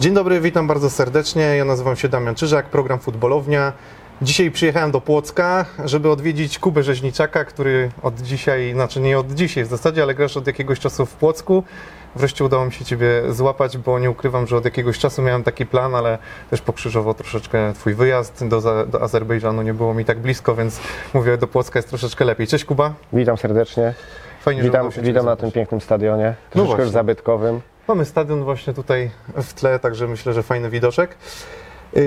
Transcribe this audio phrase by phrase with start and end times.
[0.00, 1.42] Dzień dobry, witam bardzo serdecznie.
[1.42, 3.72] Ja nazywam się Damian Czyżak, program Futbolownia.
[4.22, 9.64] Dzisiaj przyjechałem do Płocka, żeby odwiedzić Kubę Rzeźniczaka, który od dzisiaj, znaczy nie od dzisiaj
[9.64, 11.64] w zasadzie, ale grasz od jakiegoś czasu w Płocku.
[12.16, 15.66] Wreszcie udało mi się Ciebie złapać, bo nie ukrywam, że od jakiegoś czasu miałem taki
[15.66, 16.18] plan, ale
[16.50, 19.62] też pokrzyżował troszeczkę Twój wyjazd do, do Azerbejdżanu.
[19.62, 20.80] Nie było mi tak blisko, więc
[21.14, 22.46] mówię, do Płocka jest troszeczkę lepiej.
[22.46, 22.94] Cześć Kuba.
[23.12, 23.94] Witam serdecznie.
[24.40, 26.84] Fajnie, że Witam, Ciebie witam na tym pięknym stadionie, troszeczkę właśnie.
[26.84, 27.60] już zabytkowym.
[27.90, 31.16] Mamy stadion właśnie tutaj w tle, także myślę, że fajny widoczek.
[31.92, 32.02] Yy,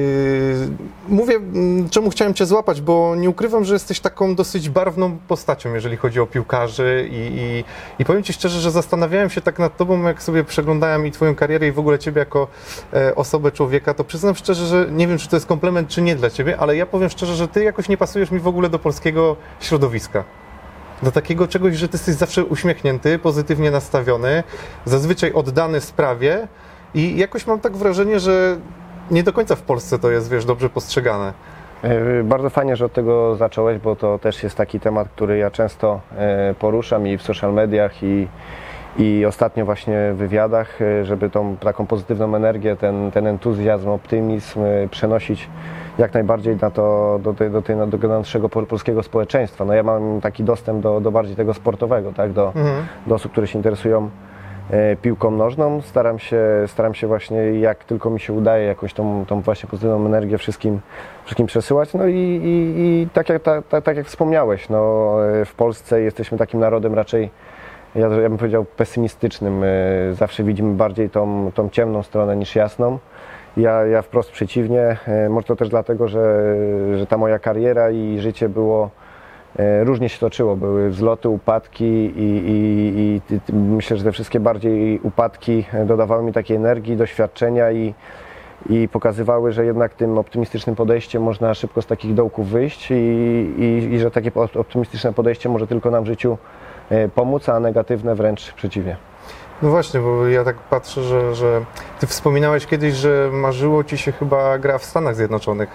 [1.08, 5.74] mówię, mm, czemu chciałem Cię złapać, bo nie ukrywam, że jesteś taką dosyć barwną postacią,
[5.74, 7.64] jeżeli chodzi o piłkarzy i, i,
[8.00, 11.36] i powiem Ci szczerze, że zastanawiałem się tak nad Tobą, jak sobie przeglądałem i Twoją
[11.36, 12.48] karierę i w ogóle Ciebie jako
[12.94, 16.16] e, osobę, człowieka, to przyznam szczerze, że nie wiem, czy to jest komplement, czy nie
[16.16, 18.80] dla Ciebie, ale ja powiem szczerze, że Ty jakoś nie pasujesz mi w ogóle do
[18.80, 20.24] polskiego środowiska
[21.04, 24.44] do takiego czegoś, że ty jesteś zawsze uśmiechnięty, pozytywnie nastawiony,
[24.86, 26.48] zazwyczaj oddany sprawie
[26.94, 28.58] i jakoś mam tak wrażenie, że
[29.12, 31.34] nie do końca w Polsce to jest, wiesz, dobrze postrzegane.
[31.84, 35.52] E, Bardzo fajnie, że od tego zacząłeś, bo to też jest taki temat, który ja
[35.52, 38.28] często e, poruszam i w social mediach i,
[38.98, 44.60] i ostatnio właśnie w wywiadach, e, żeby tą taką pozytywną energię, ten, ten entuzjazm, optymizm
[44.92, 45.50] przenosić
[45.98, 49.66] jak najbardziej na to, do, tej, do, tej, do tego naszego pol- polskiego społeczeństwa.
[49.66, 52.86] No ja mam taki dostęp do, do bardziej tego sportowego, tak, do, Mhm.
[53.08, 54.10] do osób, które się interesują
[54.72, 55.82] e, piłką nożną.
[55.82, 60.06] Staram się, staram się właśnie, jak tylko mi się udaje, jakąś tą, tą właśnie pozytywną
[60.06, 60.80] energię wszystkim,
[61.24, 61.94] wszystkim przesyłać.
[61.94, 62.14] No i,
[62.44, 63.42] i, i tak, jak,
[63.84, 67.30] tak jak wspomniałeś, no, e, w Polsce jesteśmy takim narodem raczej,
[67.96, 69.64] ja, ja bym powiedział, pesymistycznym.
[69.64, 69.68] E,
[70.14, 72.98] Zawsze widzimy bardziej tą, tą ciemną stronę niż jasną.
[73.58, 74.98] Ja, ja wprost przeciwnie.
[75.08, 76.56] E, Może to też dlatego, że,
[76.98, 78.90] że ta moja kariera i życie było
[79.60, 85.00] E, Różnie się toczyło, były wzloty, upadki i, i, i, myślę, że te wszystkie bardziej
[85.04, 87.94] upadki e, dodawały mi takiej energii, doświadczenia i,
[88.70, 94.12] i pokazywały, że jednak tym optymistycznym podejściem można szybko z takich dołków wyjść i, że
[94.12, 96.38] takie op- optymistyczne podejście może tylko nam w życiu
[97.16, 98.96] pomóc, a negatywne wręcz przeciwnie.
[99.62, 101.62] No właśnie, bo ja tak patrzę, że, że
[102.00, 105.70] ty wspominałeś kiedyś, że marzyło ci się chyba gra w Stanach Zjednoczonych.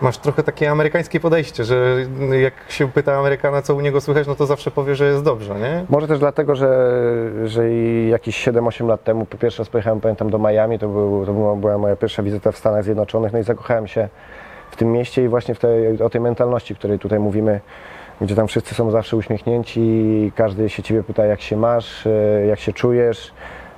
[0.00, 1.96] Masz trochę takie amerykańskie podejście, że
[2.42, 5.54] jak się pyta Amerykana, co u niego słychać, no to zawsze powie, że jest dobrze,
[5.54, 5.84] nie?
[5.88, 6.92] Może też dlatego, że,
[7.44, 7.70] że
[8.08, 11.78] jakieś 7-8 lat temu po pierwszy raz pojechałem, pamiętam, do Miami, to, był, to była-
[11.78, 14.08] moja pierwsza wizyta w Stanach Zjednoczonych, no i zakochałem się
[14.70, 17.60] w tym mieście i właśnie w tej, o tej mentalności, której tutaj mówimy,
[18.20, 22.60] gdzie tam wszyscy są zawsze uśmiechnięci, każdy się Ciebie pyta, jak się masz, e, jak
[22.60, 23.32] się czujesz,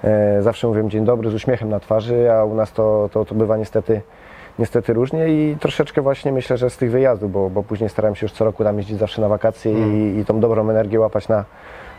[0.04, 3.34] E, zawsze mówię dzień dobry z uśmiechem na twarzy, a u nas to, to, to
[3.34, 4.00] bywa niestety
[4.58, 8.24] niestety różnie i troszeczkę właśnie myślę, że z tych wyjazdów, bo, bo później starałem się
[8.24, 11.44] już co roku tam jeździć zawsze na wakacje i, i tą dobrą energię łapać na,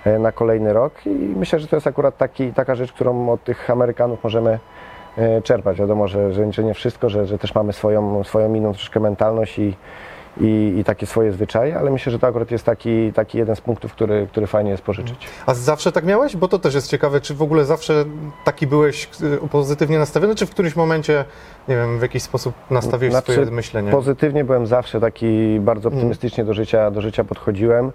[0.06, 0.94] e, na kolejny rok.
[1.06, 4.60] I myślę, że to jest akurat taki, taka rzecz, którą od tych Amerykanów możemy
[5.44, 5.78] czerpać.
[5.78, 9.60] Wiadomo, że, że, że nie wszystko, że, że też mamy swoją, swoją inną troszkę mentalność
[9.60, 9.76] i,
[10.42, 13.62] i, i takie swoje zwyczaje, ale myślę, że to akurat jest taki, taki jeden z
[13.62, 15.28] punktów, który, który fajnie jest pożyczyć.
[15.46, 16.36] A zawsze tak miałeś?
[16.36, 18.06] Bo to też jest ciekawe, czy w ogóle zawsze
[18.46, 19.10] taki byłeś
[19.44, 21.26] y, pozytywnie nastawiony, czy w którymś momencie,
[21.68, 23.92] nie wiem, w jakiś sposób nastawiłeś Znaczy, swoje myślenie?
[23.92, 25.98] Pozytywnie byłem zawsze taki bardzo Mm.
[26.00, 27.92] optymistycznie do, życia, do życia podchodziłem.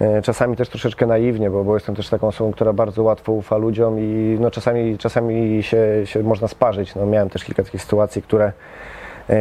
[0.00, 3.56] E, Czasami też troszeczkę naiwnie, bo, bo jestem też taką osobą, która bardzo łatwo ufa
[3.56, 6.94] ludziom i no, czasami, czasami się, się można sparzyć.
[6.94, 8.52] No, miałem też kilka takich sytuacji, które, e,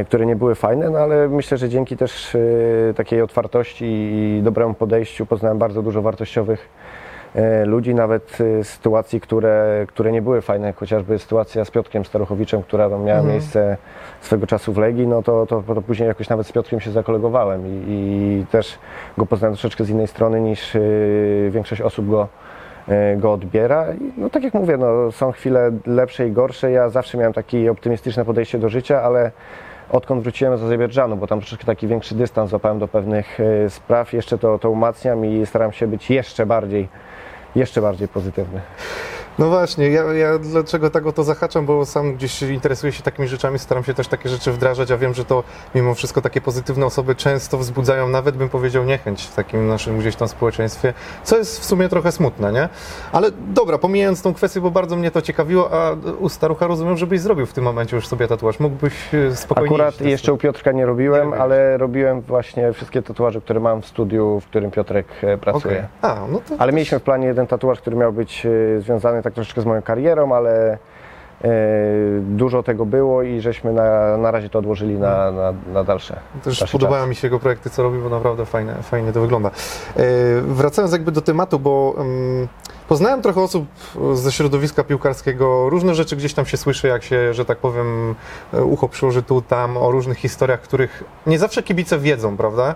[0.07, 4.73] które nie były fajne, no, ale myślę, że dzięki też e, takiej otwartości i dobremu
[4.73, 6.69] podejściu poznałem bardzo dużo wartościowych
[7.35, 12.63] e, ludzi, nawet e, sytuacji, które, które nie były fajne, chociażby sytuacja z Piotrkiem Staruchowiczem,
[12.63, 13.33] która tam miała Mhm.
[13.35, 13.77] miejsce
[14.21, 17.67] swego czasu w Legii, no to, to, to później jakoś nawet z Piotrkiem się zakolegowałem
[17.67, 18.79] i, i też
[19.17, 20.77] go poznałem troszeczkę z innej strony niż
[21.49, 22.27] większość osób go,
[23.17, 23.85] go odbiera.
[24.17, 26.71] No tak jak mówię, no, są chwile lepsze i gorsze.
[26.71, 29.31] Ja zawsze miałem takie optymistyczne podejście do życia, ale
[29.89, 34.13] odkąd wróciłem z Azerbejdżanu, bo tam troszeczkę taki większy dystans złapałem do pewnych y, spraw,
[34.13, 36.87] jeszcze to, to umacniam i staram się być jeszcze bardziej,
[37.55, 38.61] jeszcze bardziej pozytywny.
[39.39, 43.27] No właśnie, ja, ja dlaczego tak o to zahaczam, bo sam gdzieś interesuję się takimi
[43.27, 45.43] rzeczami, staram się też takie rzeczy wdrażać, a wiem, że to
[45.75, 50.15] mimo wszystko takie pozytywne osoby często wzbudzają nawet, bym powiedział, niechęć w takim naszym gdzieś
[50.15, 52.69] tam społeczeństwie, co jest w sumie trochę smutne, nie?
[53.11, 57.21] Ale dobra, pomijając tą kwestię, bo bardzo mnie to ciekawiło, a u starucha rozumiem, żebyś
[57.21, 60.77] zrobił w tym momencie już sobie tatuaż, mógłbyś e, spokojnie Akurat jeszcze u Piotrka nie
[60.77, 61.41] Nie robiłem, robiłeś.
[61.41, 65.75] ale robiłem właśnie wszystkie tatuaże, które mam w studiu, w którym Piotrek e, pracuje.
[65.75, 65.87] Okej.
[66.01, 69.33] A, no to Ale mieliśmy w planie jeden tatuaż, który miał być e, związany tak
[69.33, 70.77] troszeczkę z moją karierą, ale,
[71.43, 71.49] e,
[72.21, 76.19] dużo tego było i żeśmy na, na razie to odłożyli na, na, na dalsze.
[76.43, 77.09] Też dalszy podobają czas.
[77.09, 79.49] mi się jego projekty, co robi, bo naprawdę fajne, fajnie to wygląda.
[79.49, 80.03] E,
[80.41, 82.47] wracając jakby do tematu, bo mm,
[82.87, 83.65] poznałem trochę osób
[84.13, 88.15] ze środowiska piłkarskiego, różne rzeczy gdzieś tam się słyszy, jak się, że tak powiem,
[88.53, 92.75] e, ucho przyłoży tu, tam, o różnych historiach, których nie zawsze kibice wiedzą, prawda?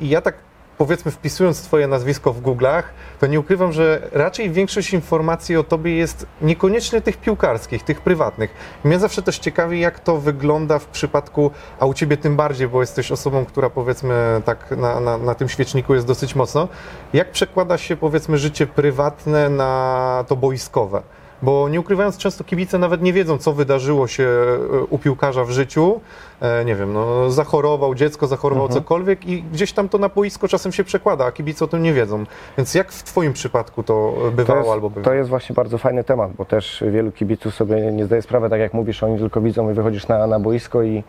[0.00, 0.34] I ja tak
[0.78, 2.82] powiedzmy wpisując Twoje nazwisko w Google'ach,
[3.20, 8.50] to nie ukrywam, że raczej większość informacji o Tobie jest niekoniecznie tych piłkarskich, tych prywatnych.
[8.84, 12.80] Mnie zawsze też ciekawi, jak to wygląda w przypadku, a u Ciebie tym bardziej, bo
[12.80, 16.68] jesteś osobą, która powiedzmy tak na, na, na tym świeczniku jest dosyć mocno.
[17.12, 21.02] Jak przekłada się powiedzmy życie prywatne na to boiskowe?
[21.42, 25.50] Bo nie ukrywając, często kibice nawet nie wiedzą, co wydarzyło się e, u piłkarza w
[25.50, 26.00] życiu.
[26.40, 28.82] E, nie wiem, no, zachorował dziecko, zachorował Mhm.
[28.82, 31.92] cokolwiek i gdzieś tam to na boisko czasem się przekłada, a kibice o tym nie
[31.92, 32.24] wiedzą.
[32.58, 35.04] Więc jak w Twoim przypadku to bywało to jest, albo bywało?
[35.04, 38.60] To jest właśnie bardzo fajny temat, bo też wielu kibiców sobie nie zdaje sprawy, tak
[38.60, 41.02] jak mówisz, oni tylko widzą i wychodzisz na, na boisko i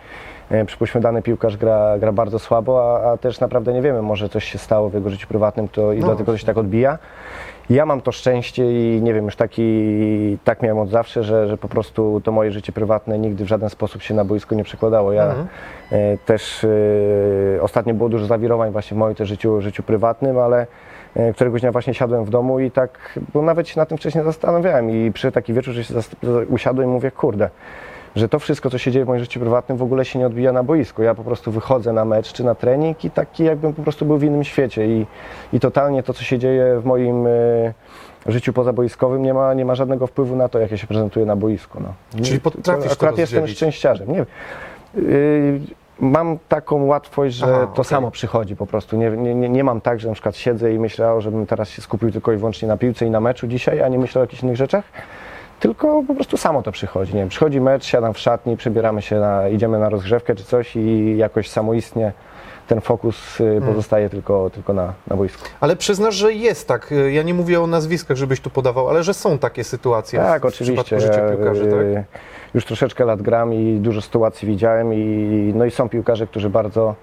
[0.50, 4.30] e, przypuśćmy dany piłkarz gra, gra bardzo słabo, a, a też naprawdę nie wiemy, może
[4.30, 6.98] coś się stało w jego życiu prywatnym to, i No dlatego się tak odbija.
[7.70, 11.58] Ja mam to szczęście i nie wiem, już taki, tak miałem od zawsze, że, że
[11.58, 15.14] po prostu to moje życie prywatne nigdy w żaden sposób się na boisku nie przekładało.
[15.14, 15.48] Ja Mhm.
[15.92, 16.64] e, też
[17.58, 20.68] e, ostatnio było dużo zawirowań właśnie w moim też życiu, życiu prywatnym, ale
[21.16, 24.24] e, któregoś dnia właśnie siadłem w domu i tak, bo nawet się na tym wcześniej
[24.24, 25.94] zastanawiałem i przy taki wieczór, że się
[26.50, 27.50] usiadłem i mówię, kurde,
[28.16, 30.52] że to wszystko, co się dzieje w moim życiu prywatnym w ogóle się nie odbija
[30.52, 31.04] na boisku.
[31.04, 34.18] Ja po prostu wychodzę na mecz czy na trening i taki jakbym po prostu był
[34.18, 35.06] w innym świecie i,
[35.54, 37.30] i totalnie to, co się dzieje w moim e,
[38.28, 41.36] życiu pozaboiskowym nie ma, nie ma żadnego wpływu na to, jak ja się prezentuję na
[41.36, 41.80] boisku.
[41.84, 42.22] No.
[42.24, 43.58] Czyli potrafisz to Akurat jestem rozdzielić.
[43.58, 44.12] szczęściarzem.
[44.12, 44.26] Nie,
[46.00, 47.86] mam taką łatwość, że Aha, to okej.
[47.86, 48.98] samo przychodzi po prostu.
[48.98, 52.12] Nie, nie, nie- mam tak, że na przykład siedzę i myślę, żebym teraz się skupił
[52.12, 54.56] tylko i wyłącznie na piłce i na meczu dzisiaj, a nie myślę o jakichś innych
[54.56, 54.86] rzeczach.
[55.60, 57.14] Tylko po prostu samo to przychodzi.
[57.14, 60.76] Nie wiem, przychodzi mecz, siadam w szatni, przebieramy się, na, idziemy na rozgrzewkę czy coś
[60.76, 62.12] i jakoś samoistnie
[62.68, 65.44] ten fokus y, pozostaje tylko, tylko na, na boisku.
[65.60, 66.94] Ale przyznasz, że jest tak.
[67.12, 70.46] Ja nie mówię o nazwiskach, żebyś tu podawał, ale że są takie sytuacje Tak, w,
[70.46, 70.84] w oczywiście.
[70.84, 72.22] przypadku życia piłkarzy, y, tak?
[72.54, 76.96] Już troszeczkę lat gram i dużo sytuacji widziałem i, no i są piłkarze, którzy bardzo,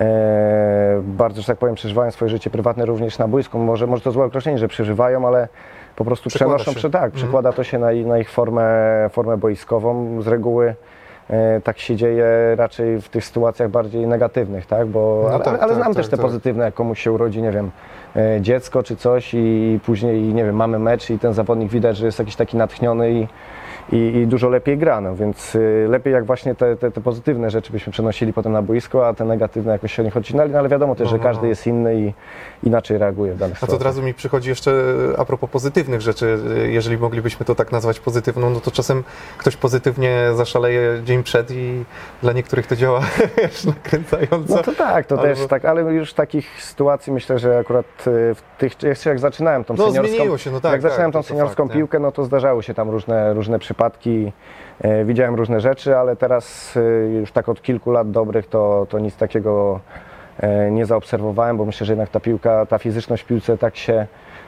[0.00, 3.58] e, bardzo, że tak powiem, przeżywają swoje życie prywatne również na boisku.
[3.58, 5.48] Może, może to złe określenie, że przeżywają, ale
[5.96, 6.90] po prostu Przekłada przenoszą, się.
[6.90, 7.22] tak, Mhm.
[7.22, 8.64] przekłada to się na, na ich formę,
[9.12, 10.22] formę boiskową.
[10.22, 10.74] Z reguły
[11.30, 12.24] e, tak się dzieje
[12.56, 14.86] raczej w tych sytuacjach bardziej negatywnych, tak?
[14.86, 16.26] Bo, No ale, tak, ale tak, znam tak, też te tak.
[16.26, 17.70] pozytywne, jak komuś się urodzi, nie wiem,
[18.16, 22.06] e, dziecko czy coś i później, nie wiem, mamy mecz i ten zawodnik widać, że
[22.06, 23.26] jest jakiś taki natchniony i,
[23.92, 27.50] i, i dużo lepiej gra, no więc y, lepiej jak właśnie te, te, te pozytywne
[27.50, 30.58] rzeczy byśmy przenosili potem na boisko, a te negatywne jakoś się od nich odcinali, no
[30.58, 31.48] ale wiadomo też, No, że no, każdy no.
[31.48, 32.12] jest inny i
[32.64, 36.38] inaczej reaguje w danych A to od razu mi przychodzi jeszcze a propos pozytywnych rzeczy,
[36.68, 39.04] jeżeli moglibyśmy to tak nazwać pozytywną, no to czasem
[39.38, 41.84] ktoś pozytywnie zaszaleje dzień przed i
[42.22, 43.00] dla niektórych to działa
[43.66, 44.56] nakręcająco.
[44.56, 48.34] No to tak, to Albo- też tak, ale już takich sytuacji myślę, że akurat y,
[48.34, 51.28] w tych, jeszcze jak zaczynałem tą No, seniorską, się, no tak, jak zaczynałem tak, tą
[51.28, 53.75] seniorską fakt, piłkę, no to zdarzały się tam różne, różne przypadki,
[54.80, 58.98] e, widziałem różne rzeczy, ale teraz y, już tak od kilku lat dobrych to, to
[58.98, 59.80] nic takiego
[60.40, 64.06] e, nie zaobserwowałem, bo myślę, że jednak ta piłka, ta fizyczność w piłce tak się,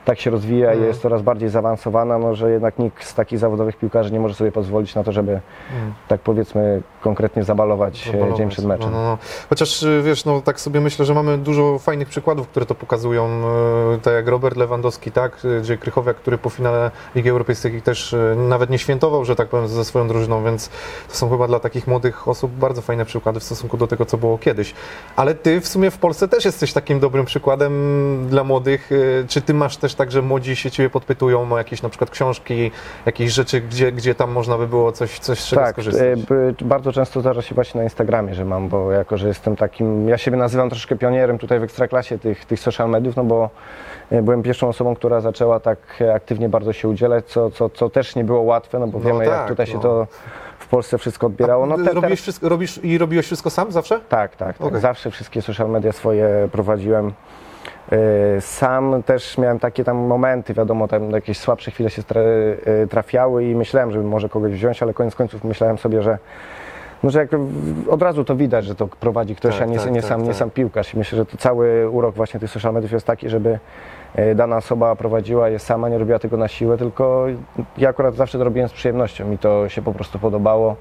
[0.09, 3.77] tak się rozwija i jest coraz bardziej zaawansowana, no, że jednak nikt z takich zawodowych
[3.77, 5.95] piłkarzy nie może sobie pozwolić na to, żeby Mm.
[6.09, 8.37] tak powiedzmy konkretnie zabalować, e, Zabalować.
[8.39, 8.91] dzień przed meczem.
[8.91, 9.19] No, no, no.
[9.49, 13.29] Chociaż y, wiesz, no tak sobie myślę, że mamy dużo fajnych przykładów, które to pokazują,
[13.97, 18.13] y, tak jak Robert Lewandowski, tak, y, gdzie Krychowiak, który po finale Ligi Europejskiej też
[18.13, 20.69] y, nawet nie świętował, że tak powiem, ze swoją drużyną, więc
[21.09, 24.19] to są chyba dla takich młodych osób bardzo fajne przykłady w stosunku do tego, co
[24.19, 24.75] było kiedyś.
[25.17, 27.73] Ale ty w sumie w Polsce też jesteś takim dobrym przykładem
[28.29, 28.91] dla młodych.
[29.29, 32.71] Czy ty masz też tak, że młodzi się ciebie podpytują o jakieś na przykład książki,
[33.07, 36.21] jakieś rzeczy, gdzie, gdzie tam można by było coś, coś z tak, skorzystać?
[36.23, 40.09] b- bardzo często zdarza się właśnie na Instagramie, że mam, bo jako, że jestem takim,
[40.09, 43.51] ja siebie nazywam troszkę pionierem tutaj w Ekstraklasie tych, tych social mediów, no bo
[44.11, 45.79] e, byłem pierwszą osobą, która zaczęła tak
[46.15, 49.25] aktywnie bardzo się udzielać, co, co, co też nie było łatwe, no bo No wiemy
[49.25, 49.73] tak, jak tutaj no.
[49.73, 50.07] się to
[50.59, 51.67] w Polsce wszystko odbierało.
[51.67, 54.01] No te, teraz- wszystko, robisz i robiłeś wszystko sam zawsze?
[54.09, 54.67] tak, tak, tak.
[54.67, 54.81] Okej.
[54.81, 57.13] Zawsze wszystkie social media swoje prowadziłem.
[57.93, 63.45] E, Sam też miałem takie tam momenty, wiadomo, tam jakieś słabsze chwile się e, trafiały
[63.45, 66.19] i myślałem, żeby może kogoś wziąć, ale koniec końców myślałem sobie, że
[67.03, 67.31] no, że jak
[67.91, 70.21] od razu to widać, że to prowadzi ktoś, Tak, a nie, tak, nie, tak, sam,
[70.23, 70.37] nie tak.
[70.37, 70.95] sam piłkarz.
[70.95, 73.59] I myślę, że to cały urok właśnie tych social mediów jest taki, żeby
[74.15, 77.27] e, dana osoba prowadziła je sama, nie robiła tego na siłę, tylko
[77.79, 79.29] ja akurat zawsze to robiłem z przyjemnością.
[79.29, 80.77] Mi to się po prostu podobało.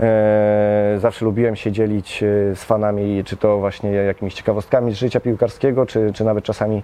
[0.00, 5.20] E, Zawsze lubiłem się dzielić e, z fanami, czy to właśnie jakimiś ciekawostkami z życia
[5.20, 6.82] piłkarskiego, czy, czy nawet czasami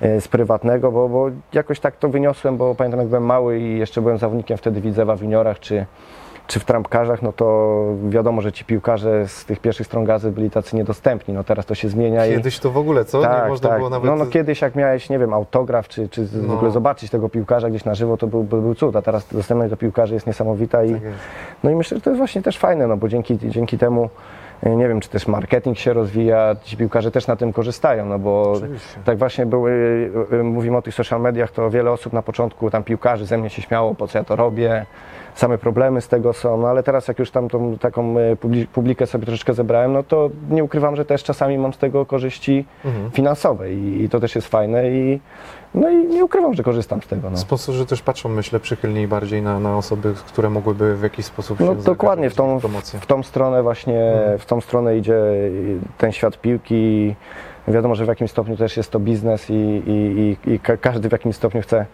[0.00, 3.78] e, z prywatnego, bo, bo jakoś tak to wyniosłem, bo pamiętam jak byłem mały i
[3.78, 5.86] jeszcze byłem zawodnikiem wtedy Widzewa w juniorach, czy,
[6.48, 10.50] czy w trampkarzach, no to wiadomo, że ci piłkarze z tych pierwszych stron gazy byli
[10.50, 12.34] tacy niedostępni, no teraz to się zmienia i...
[12.34, 13.20] Kiedyś to w ogóle, co?
[13.42, 14.10] nie można było nawet...
[14.10, 16.54] No, no kiedyś jak miałeś, nie wiem, autograf, czy, czy w No.
[16.54, 19.70] ogóle zobaczyć tego piłkarza gdzieś na żywo, to był, był, był cud, a teraz dostępność
[19.70, 21.16] do piłkarzy jest niesamowita i, Tak jest.
[21.64, 24.08] no i myślę, że to jest właśnie też fajne, no bo dzięki, dzięki temu,
[24.62, 28.18] e, nie wiem, czy też marketing się rozwija, ci piłkarze też na tym korzystają, no
[28.18, 28.98] bo Oczywiście.
[29.04, 29.72] tak właśnie były,
[30.32, 33.50] e, mówimy o tych social mediach, to wiele osób na początku, tam piłkarzy ze mnie
[33.50, 34.86] się śmiało, po co ja to robię,
[35.38, 38.66] same problemy z tego są, no ale teraz jak już tam tą taką e, publi-
[38.66, 42.64] publikę sobie troszeczkę zebrałem, no to nie ukrywam, że też czasami mam z tego korzyści
[42.84, 43.10] Mhm.
[43.10, 45.20] finansowe i, i to też jest fajne i
[45.74, 47.30] no i nie ukrywam, że korzystam z tego.
[47.30, 47.36] No.
[47.36, 51.66] Sponsorzy też patrzą, myślę, przychylniej bardziej na, na osoby, które mogłyby w jakiś sposób No
[51.66, 52.60] się dokładnie, w tą,
[53.00, 54.38] w tą stronę właśnie, Mhm.
[54.38, 55.20] w tą stronę idzie
[55.98, 57.14] ten świat piłki.
[57.68, 61.08] Wiadomo, że w jakimś stopniu też jest to biznes i, i, i, i ka- każdy
[61.08, 61.86] w jakimś stopniu chce,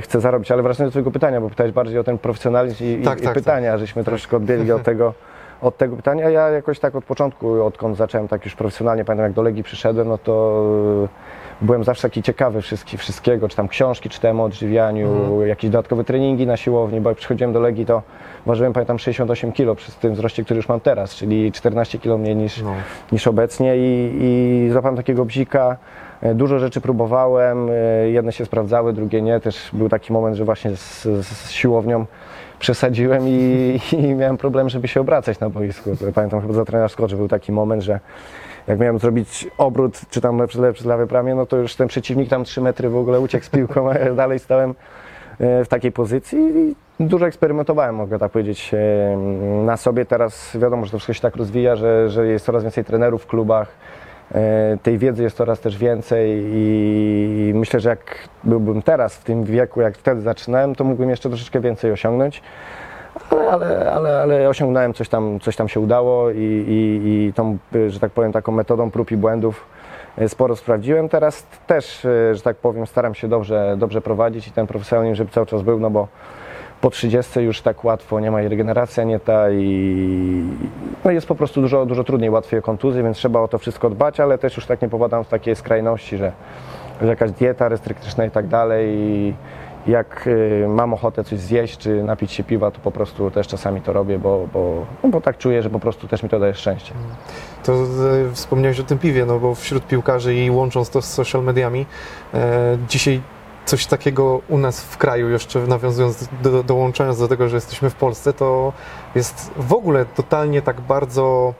[0.00, 0.50] chce zarobić.
[0.52, 3.32] Ale wracając do Twojego pytania, bo pytałeś bardziej o ten profesjonalizm i, Tak, i, tak,
[3.32, 5.14] i pytania, żeśmy troszkę odbiegli od tego,
[5.62, 6.30] od tego pytania.
[6.30, 10.08] Ja jakoś tak od początku, odkąd zacząłem tak już profesjonalnie, pamiętam jak do Legii przyszedłem,
[10.08, 10.64] no to
[11.04, 15.48] e, byłem zawsze taki ciekawy wszystki, wszystkiego, czy tam książki czytałem o odżywianiu, Mhm.
[15.48, 18.02] jakieś dodatkowe treningi na siłowni, bo jak przychodziłem do Legii, to
[18.46, 22.36] ważyłem, pamiętam, 68 kg przy tym wzroście, który już mam teraz, czyli 14 kg mniej
[22.36, 22.74] niż, No.
[23.12, 25.76] niż obecnie i, i złapałem takiego bzika.
[26.22, 29.40] E, Dużo rzeczy próbowałem, e, jedne się sprawdzały, drugie nie.
[29.40, 32.06] Też był taki moment, że właśnie z, z siłownią
[32.58, 35.90] przesadziłem i, i miałem problem, żeby się obracać na boisku.
[36.14, 38.00] Pamiętam chyba za trener Scott, że był taki moment, że
[38.66, 42.28] jak miałem zrobić obrót, czy tam lepszy, lepszy lewej bramie, no to już ten przeciwnik
[42.28, 44.74] tam 3 metry w ogóle uciekł z piłką, a ja dalej stałem
[45.40, 48.70] e, w takiej pozycji i dużo eksperymentowałem, mogę tak powiedzieć,
[49.64, 50.04] na sobie.
[50.04, 53.26] Teraz wiadomo, że to wszystko się tak rozwija, że, że jest coraz więcej trenerów w
[53.26, 53.68] klubach,
[54.82, 59.80] tej wiedzy jest coraz też więcej i myślę, że jak byłbym teraz w tym wieku,
[59.80, 62.42] jak wtedy zaczynałem, to mógłbym jeszcze troszeczkę więcej osiągnąć.
[63.30, 67.58] Ale, ale, ale, ale osiągnąłem, coś tam, coś tam się udało i, i, i tą,
[67.88, 69.66] że tak powiem, taką metodą prób i błędów
[70.18, 71.08] y, sporo sprawdziłem.
[71.08, 75.30] Teraz też, y, że tak powiem, staram się dobrze, dobrze prowadzić i ten profesjonalizm, żeby
[75.30, 76.08] cały czas był, no bo
[76.82, 80.44] po 30 już tak łatwo nie ma i regeneracja nie ta i
[81.04, 83.90] no jest po prostu dużo, dużo trudniej, łatwiej o kontuzję, więc trzeba o to wszystko
[83.90, 86.32] dbać, ale też już tak nie popadam w takie skrajności, że,
[87.02, 89.34] jakaś dieta restrykcyjna i tak dalej i
[89.86, 93.80] jak y, mam ochotę coś zjeść czy napić się piwa, to po prostu też czasami
[93.80, 96.54] to robię, bo, bo, no bo tak czuję, że po prostu też mi to daje
[96.54, 96.94] szczęście.
[97.64, 97.76] To e,
[98.32, 101.86] wspomniałeś o tym piwie, no bo wśród piłkarzy i łącząc to z social mediami,
[102.34, 103.20] e, dzisiaj
[103.64, 107.94] coś takiego u nas w kraju, jeszcze nawiązując, do, dołączając do tego, że jesteśmy w
[107.94, 108.72] Polsce, to
[109.14, 111.54] jest w ogóle totalnie tak bardzo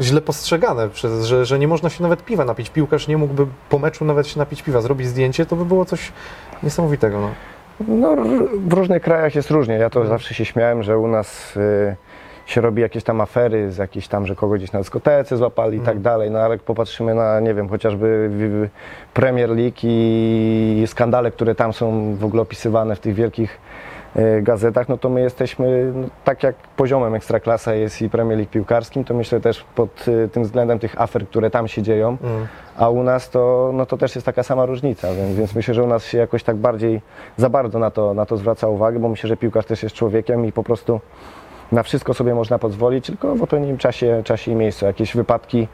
[0.00, 2.70] źle postrzegane, przez, że, że nie można się nawet piwa napić.
[2.70, 6.12] Piłkarz nie mógłby po meczu nawet się napić piwa, zrobić zdjęcie, to by było coś
[6.62, 7.20] niesamowitego.
[7.20, 7.30] No.
[7.88, 8.16] No,
[8.66, 9.74] w różnych krajach jest różnie.
[9.74, 11.96] Ja to zawsze się śmiałem, że u nas y,
[12.46, 15.80] się robi jakieś tam afery z jakieś tam, że kogoś gdzieś na dyskotece złapali i
[15.80, 16.30] tak dalej.
[16.30, 18.30] No ale jak popatrzymy na, nie wiem, chociażby
[19.14, 23.58] Premier League i skandale, które tam są w ogóle opisywane w tych wielkich
[24.16, 28.50] y, gazetach, no to my jesteśmy, no, tak jak poziomem Ekstraklasa jest i Premier League
[28.52, 32.46] piłkarskim, to myślę też pod y, tym względem tych afer, które tam się dzieją, Mm.
[32.76, 35.82] a u nas to, no to też jest taka sama różnica, więc, więc myślę, że
[35.82, 37.00] u nas się jakoś tak bardziej,
[37.36, 40.46] za bardzo na to, na to zwraca uwagę, bo myślę, że piłkarz też jest człowiekiem
[40.46, 41.00] i po prostu
[41.72, 44.86] na wszystko sobie można pozwolić, tylko w odpowiednim czasie, czasie i miejscu.
[44.86, 45.68] Jakieś wypadki,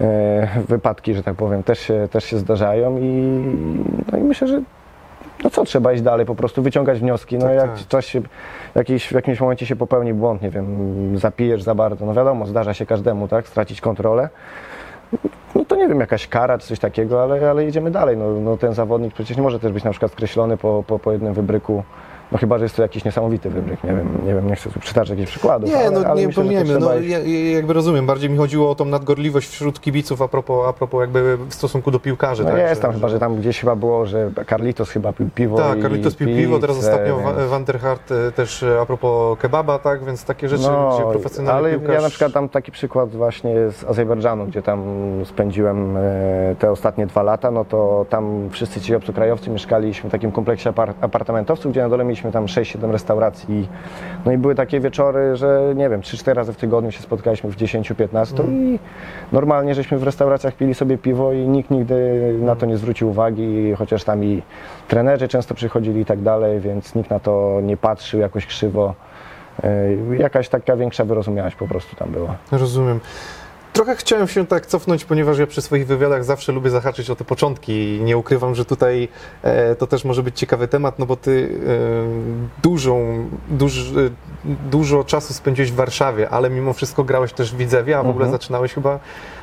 [0.00, 3.12] e, wypadki, że tak powiem, też się, też się zdarzają i,
[4.12, 4.62] no i myślę, że
[5.44, 7.38] no co, trzeba iść dalej, po prostu wyciągać wnioski.
[7.38, 7.78] No Tak, jak tak.
[7.88, 8.16] coś
[8.74, 12.74] jakiś, w jakimś momencie się popełni błąd, nie wiem, zapijesz za bardzo, no wiadomo, zdarza
[12.74, 14.28] się każdemu, tak, stracić kontrolę.
[15.54, 18.16] No to nie wiem, jakaś kara czy coś takiego, ale, ale jedziemy dalej.
[18.16, 21.12] No, no ten zawodnik przecież nie może też być na przykład skreślony po, po, po
[21.12, 21.82] jednym wybryku.
[22.32, 24.80] No chyba, że jest to jakiś niesamowity wybryk, nie wiem, nie wiem, nie chcę tu
[24.80, 25.70] przytaczać jakichś przykładów.
[25.70, 28.36] Nie, ale, no ale nie myślę, że no iść- ja, ja jakby rozumiem, bardziej mi
[28.38, 32.44] chodziło o tą nadgorliwość wśród kibiców a propos, a propos jakby w stosunku do piłkarzy.
[32.44, 35.56] No tak, jest tam chyba, że tam gdzieś chyba było, że Carlitos chyba pił piwo
[35.56, 39.38] Tak, Carlitos pił piwo, teraz ostatnio więc- Van der Hart e, też e, a propos
[39.38, 41.94] kebaba, tak, więc takie rzeczy, gdzie profesjonalny ale piłkarz...
[41.94, 44.82] ja na przykład tam taki przykład właśnie z Azerbejdżanu, gdzie tam
[45.24, 46.00] spędziłem e,
[46.58, 50.92] te ostatnie dwa lata, no to tam wszyscy ci obcokrajowcy mieszkaliśmy w takim kompleksie apar-
[51.00, 53.54] apartamentowców, gdzie na dole mieliśmy tam 6-7 restauracji.
[53.54, 53.68] I,
[54.26, 57.56] no i były takie wieczory, że nie wiem, 3-4 razy w tygodniu się spotkaliśmy w
[57.56, 58.78] 10-15 i
[59.32, 61.94] normalnie żeśmy w restauracjach pili sobie piwo i nikt nigdy
[62.40, 64.42] na to nie zwrócił uwagi, chociaż tam i
[64.88, 68.94] trenerzy często przychodzili i tak dalej, więc nikt na to nie patrzył jakoś krzywo.
[69.64, 72.36] E, Jakaś taka większa wyrozumiałość po prostu tam była.
[72.52, 73.00] Rozumiem.
[73.74, 77.24] Trochę chciałem się tak cofnąć, ponieważ ja przy swoich wywiadach zawsze lubię zahaczyć o te
[77.24, 79.08] początki i nie ukrywam, że tutaj
[79.42, 84.10] e, to też może być ciekawy temat, no bo ty e, dużą, duż, e,
[84.70, 88.24] dużo czasu spędziłeś w Warszawie, ale mimo wszystko grałeś też w Widzewie, a w ogóle
[88.24, 88.32] Mhm.
[88.32, 88.98] zaczynałeś chyba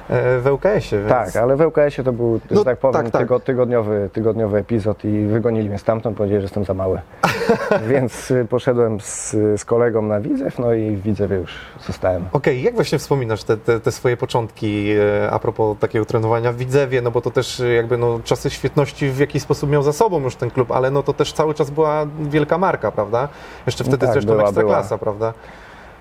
[0.09, 1.01] w ŁKS-ie.
[1.01, 1.09] Więc...
[1.09, 3.21] Tak, ale w ŁKS-ie to był, No, że tak powiem, tak, tak.
[3.21, 7.01] Tygo, tygodniowy, tygodniowy epizod i wygonili mnie stamtąd, powiedzieli, że jestem za mały.
[7.91, 11.55] Więc y, poszedłem z, z kolegą na Widzew, no i w Widzewie już
[11.87, 12.25] zostałem.
[12.31, 16.55] Okej, jak właśnie wspominasz te, te, te swoje początki e, a propos takiego trenowania w
[16.55, 19.93] Widzewie, no bo to też e, jakby no, czasy świetności w jakiś sposób miał za
[19.93, 23.27] sobą już ten klub, ale no to też cały czas była wielka marka, prawda?
[23.65, 25.33] Jeszcze wtedy tak, zresztą była, ekstraklasa, prawda?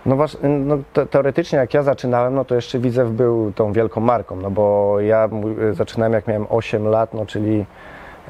[0.07, 4.01] No, wasz, no te, teoretycznie jak ja zaczynałem, no to jeszcze Widzew był tą wielką
[4.01, 7.65] marką, no bo ja mu- zaczynałem jak miałem 8 lat, no czyli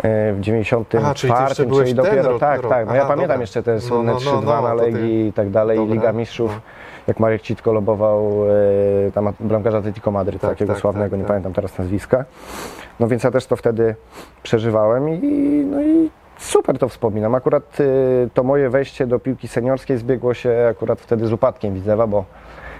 [0.02, 1.32] e, w 94, Aha, czyli
[1.70, 3.40] ty czyli dopiero, tak, tak, no ja Aha, pamiętam dobra.
[3.40, 5.76] jeszcze te No, słynne no, 3-2 no, no, na to ty- Legii i tak dalej,
[5.78, 5.94] Dobra.
[5.94, 6.60] Liga Mistrzów, No.
[7.06, 8.30] jak Marek Citko lobował
[9.08, 11.28] e, tam bramkarza Atletico Madryt, Tak, takiego tak, sławnego, tak, nie tak.
[11.28, 12.24] pamiętam teraz nazwiska.
[13.00, 13.94] No więc ja też to wtedy
[14.42, 15.20] przeżywałem i,
[15.70, 17.34] no i super to wspominam.
[17.34, 22.06] Akurat y, to moje wejście do piłki seniorskiej zbiegło się akurat wtedy z upadkiem Widzewa,
[22.06, 22.24] bo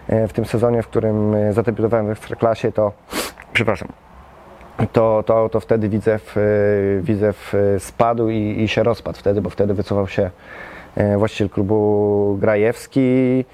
[0.09, 2.93] e, w tym sezonie, w którym e, zadebiutowałem w Ekstraklasie, to
[3.53, 3.89] przepraszam,
[4.93, 6.37] to, to, to wtedy Widzew,
[7.01, 10.31] Widzew spadł i, i się rozpadł wtedy, bo wtedy wycofał się
[11.17, 13.45] właściciel klubu Grajewski.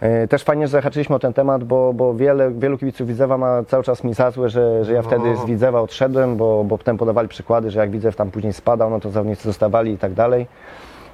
[0.00, 3.62] E, Też fajnie, że zahaczyliśmy o ten temat, bo, bo wiele, wielu kibiców Widzewa ma
[3.64, 5.36] cały czas mi za złe, że, że ja wtedy No.
[5.36, 9.00] z Widzewa odszedłem, bo, bo potem podawali przykłady, że jak Widzew tam później spadał, no
[9.00, 10.46] to zawodnicy zostawali i tak dalej.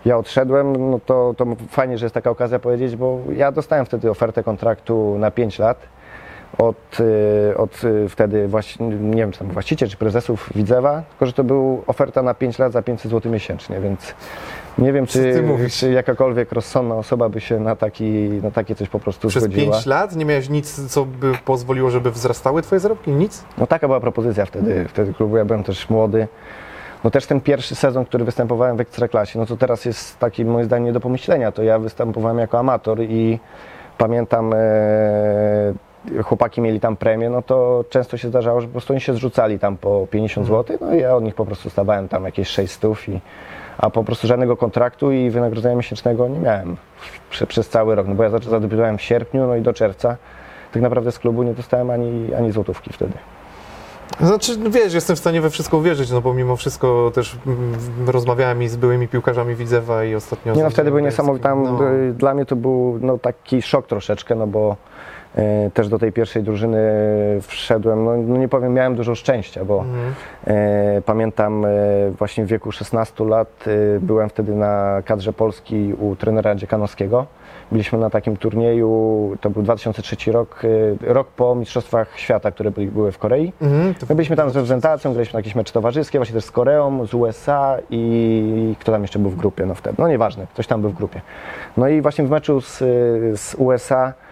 [0.05, 4.11] Ja odszedłem, no to, to fajnie, że jest taka okazja powiedzieć, bo ja dostałem wtedy
[4.11, 5.79] ofertę kontraktu na 5 lat
[6.59, 11.27] od, y, od y, wtedy, właśnie, nie wiem czy tam właściciel czy prezesów Widzewa, tylko
[11.27, 14.15] że to był oferta na 5 lat za 500 zł miesięcznie, więc
[14.79, 18.05] nie wiem, czy, czy jakakolwiek rozsądna osoba by się na, taki,
[18.43, 19.73] na takie coś po prostu Przez zgodziła.
[19.73, 23.11] 5 lat nie miałeś nic, co by pozwoliło, żeby wzrastały twoje zarobki?
[23.11, 23.45] Nic?
[23.59, 26.29] No taka była propozycja wtedy, wtedy klubu, ja byłem też młody.
[27.05, 30.65] No też ten pierwszy sezon, który występowałem w Ekstraklasie, no to teraz jest taki moim
[30.65, 33.39] zdaniem nie do pomyślenia, to ja występowałem jako amator i
[33.99, 39.01] pamiętam e, chłopaki mieli tam premię, no to często się zdarzało, że po prostu oni
[39.01, 42.25] się zrzucali tam po 50 zł, no i ja od nich po prostu stawałem tam
[42.25, 43.21] jakieś 600 i
[43.79, 46.77] a po prostu żadnego kontraktu i wynagrodzenia miesięcznego nie miałem
[47.31, 50.17] prze, przez cały rok, no bo ja zadebiutowałem w sierpniu, no i do czerwca
[50.73, 53.13] tak naprawdę z klubu nie dostałem ani, ani złotówki wtedy.
[54.21, 57.75] Znaczy, no wiesz, jestem w stanie we wszystko uwierzyć, no bo mimo wszystko też mm,
[58.07, 60.55] rozmawiałem i z byłymi piłkarzami Widzewa i ostatnio...
[60.55, 61.43] Nie no, wtedy był niesamowity.
[61.43, 61.93] Tam, No.
[61.93, 64.77] y, Dla mnie to był no, taki szok troszeczkę, no bo
[65.75, 66.79] też do tej pierwszej drużyny
[67.43, 70.15] wszedłem, no, no nie powiem, miałem dużo szczęścia, bo Mhm.
[70.47, 71.69] e, pamiętam e,
[72.19, 73.65] właśnie w wieku 16 lat
[73.97, 77.27] e, byłem wtedy na kadrze Polski u trenera Dziekanowskiego.
[77.73, 80.63] Byliśmy na takim turnieju, to był 2003 rok,
[81.09, 83.53] e, rok po Mistrzostwach Świata, które były w Korei.
[83.63, 87.07] Mhm, My byliśmy tam z reprezentacją, graliśmy na jakieś mecze towarzyskie, właśnie też z Koreą,
[87.07, 90.81] z USA i kto tam jeszcze był w grupie, no wtedy, no nieważne, ktoś tam
[90.81, 91.21] był w grupie.
[91.77, 92.79] No i właśnie w meczu z,
[93.41, 94.26] z USA e,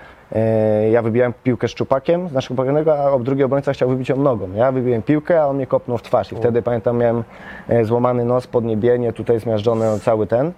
[0.92, 4.48] ja wybijałem piłkę szczupakiem z naszego pokojonego, a drugi obrońca chciał wybić ją nogą.
[4.54, 7.24] Ja wybiłem piłkę, a on mnie kopnął w twarz i wtedy pamiętam miałem
[7.68, 10.52] e, złamany nos, podniebienie, tutaj zmiażdżony cały ten.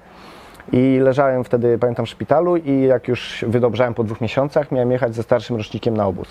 [0.73, 5.15] I leżałem wtedy, pamiętam, w szpitalu i jak już wydobrzałem po dwóch miesiącach, miałem jechać
[5.15, 6.29] ze starszym rocznikiem na obóz.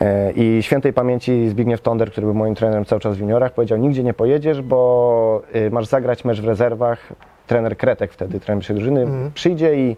[0.00, 3.78] E, I świętej pamięci Zbigniew Tonder, który był moim trenerem cały czas w juniorach, powiedział,
[3.78, 6.98] nigdzie nie pojedziesz, bo masz zagrać mecz w rezerwach.
[7.46, 9.30] Trener Kretek wtedy, trener drużyny, Mhm.
[9.34, 9.96] przyjdzie i,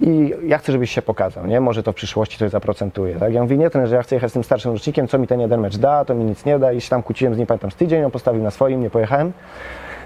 [0.00, 1.60] i ja chcę, żebyś się pokazał, nie?
[1.60, 3.32] Może to w przyszłości coś zaprocentuje, tak?
[3.32, 5.60] Ja mówię, nie trenerze, ja chcę jechać z tym starszym rocznikiem, co mi ten jeden
[5.60, 7.74] mecz da, to mi nic nie da i się tam kłóciłem z nim, pamiętam, z
[7.74, 9.32] tydzień, on postawił na swoim, nie pojechałem.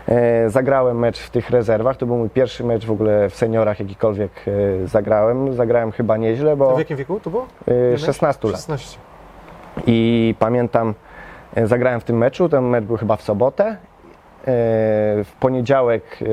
[0.09, 3.81] E, zagrałem mecz w tych rezerwach, to był mój pierwszy mecz w ogóle w seniorach
[3.81, 4.31] jakikolwiek
[4.83, 5.55] e, zagrałem.
[5.55, 7.47] Zagrałem chyba nieźle, bo W jakim wieku to było?
[7.95, 8.57] e, 16 lat.
[8.57, 8.99] 16.
[9.87, 10.95] I pamiętam,
[11.55, 13.65] e, zagrałem w tym meczu, ten mecz był chyba w sobotę.
[13.65, 13.77] E,
[15.25, 16.27] W poniedziałek e,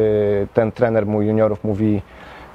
[0.54, 2.02] ten trener mój juniorów mówi,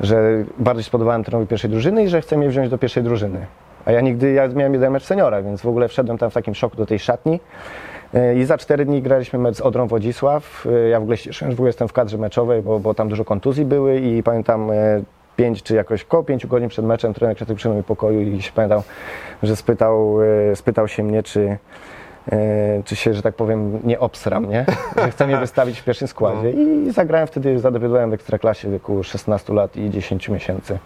[0.01, 3.47] że bardziej spodobałem trenerowi pierwszej drużyny i że chce mnie wziąć do pierwszej drużyny.
[3.85, 6.55] A ja nigdy, ja miałem jeden mecz seniora, więc w ogóle wszedłem tam w takim
[6.55, 7.41] szoku do tej szatni.
[8.15, 10.67] E, I za cztery dni graliśmy mecz z Odrą Wodzisław.
[10.67, 13.25] E, Ja w ogóle się w ogóle jestem w kadrze meczowej, bo, bo tam dużo
[13.25, 14.75] kontuzji były i pamiętam e,
[15.37, 18.53] pięć czy jakoś koło pięciu godzin przed meczem trener przyszedł do mojego pokoju i się
[18.55, 18.83] pamiętam,
[19.43, 20.17] że spytał,
[20.55, 21.59] spytał się mnie, czy,
[22.85, 24.67] czy się, że tak powiem, nie obsram, nie?
[25.03, 26.51] Że chce mnie wystawić w pierwszym składzie.
[26.51, 30.79] I zagrałem wtedy, zadebiutowałem w Ekstraklasie w wieku 16 lat i 10 miesięcy.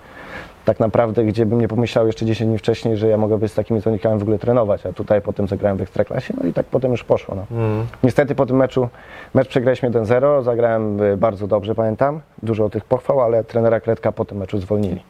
[0.65, 3.55] Tak naprawdę, gdzie bym nie pomyślał jeszcze 10 dni wcześniej, że ja mogę być z
[3.55, 6.91] takimi zawodnikami w ogóle trenować, a tutaj potem zagrałem w Ekstraklasie, no i tak potem
[6.91, 7.35] już poszło.
[7.35, 7.43] No.
[7.51, 7.87] Mhm.
[8.03, 8.89] Niestety po tym meczu,
[9.35, 14.25] mecz przegraliśmy 1-0, zagrałem y, bardzo dobrze, pamiętam, dużo tych pochwał, ale trenera Kretka po
[14.25, 15.01] tym meczu zwolnili.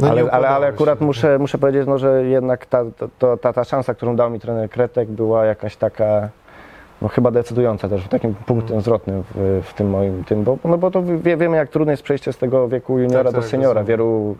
[0.00, 0.74] No ale, ale, ale się.
[0.74, 2.84] akurat muszę, muszę powiedzieć, no, że jednak ta,
[3.18, 6.28] ta, ta, ta, szansa, którą dał mi trener Kretek, była jakaś taka,
[7.02, 8.82] no chyba decydująca też, takim punktem Mm.
[8.82, 12.02] zwrotnym w, w tym moim tym, bo, no bo to wie, wiemy jak trudne jest
[12.02, 13.84] przejście z tego wieku juniora Tak, do tak, seniora.
[13.84, 14.36] Wielu,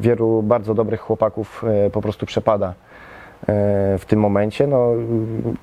[0.00, 2.74] wielu bardzo dobrych chłopaków e, po prostu przepada
[3.98, 4.66] w tym momencie.
[4.66, 4.90] No,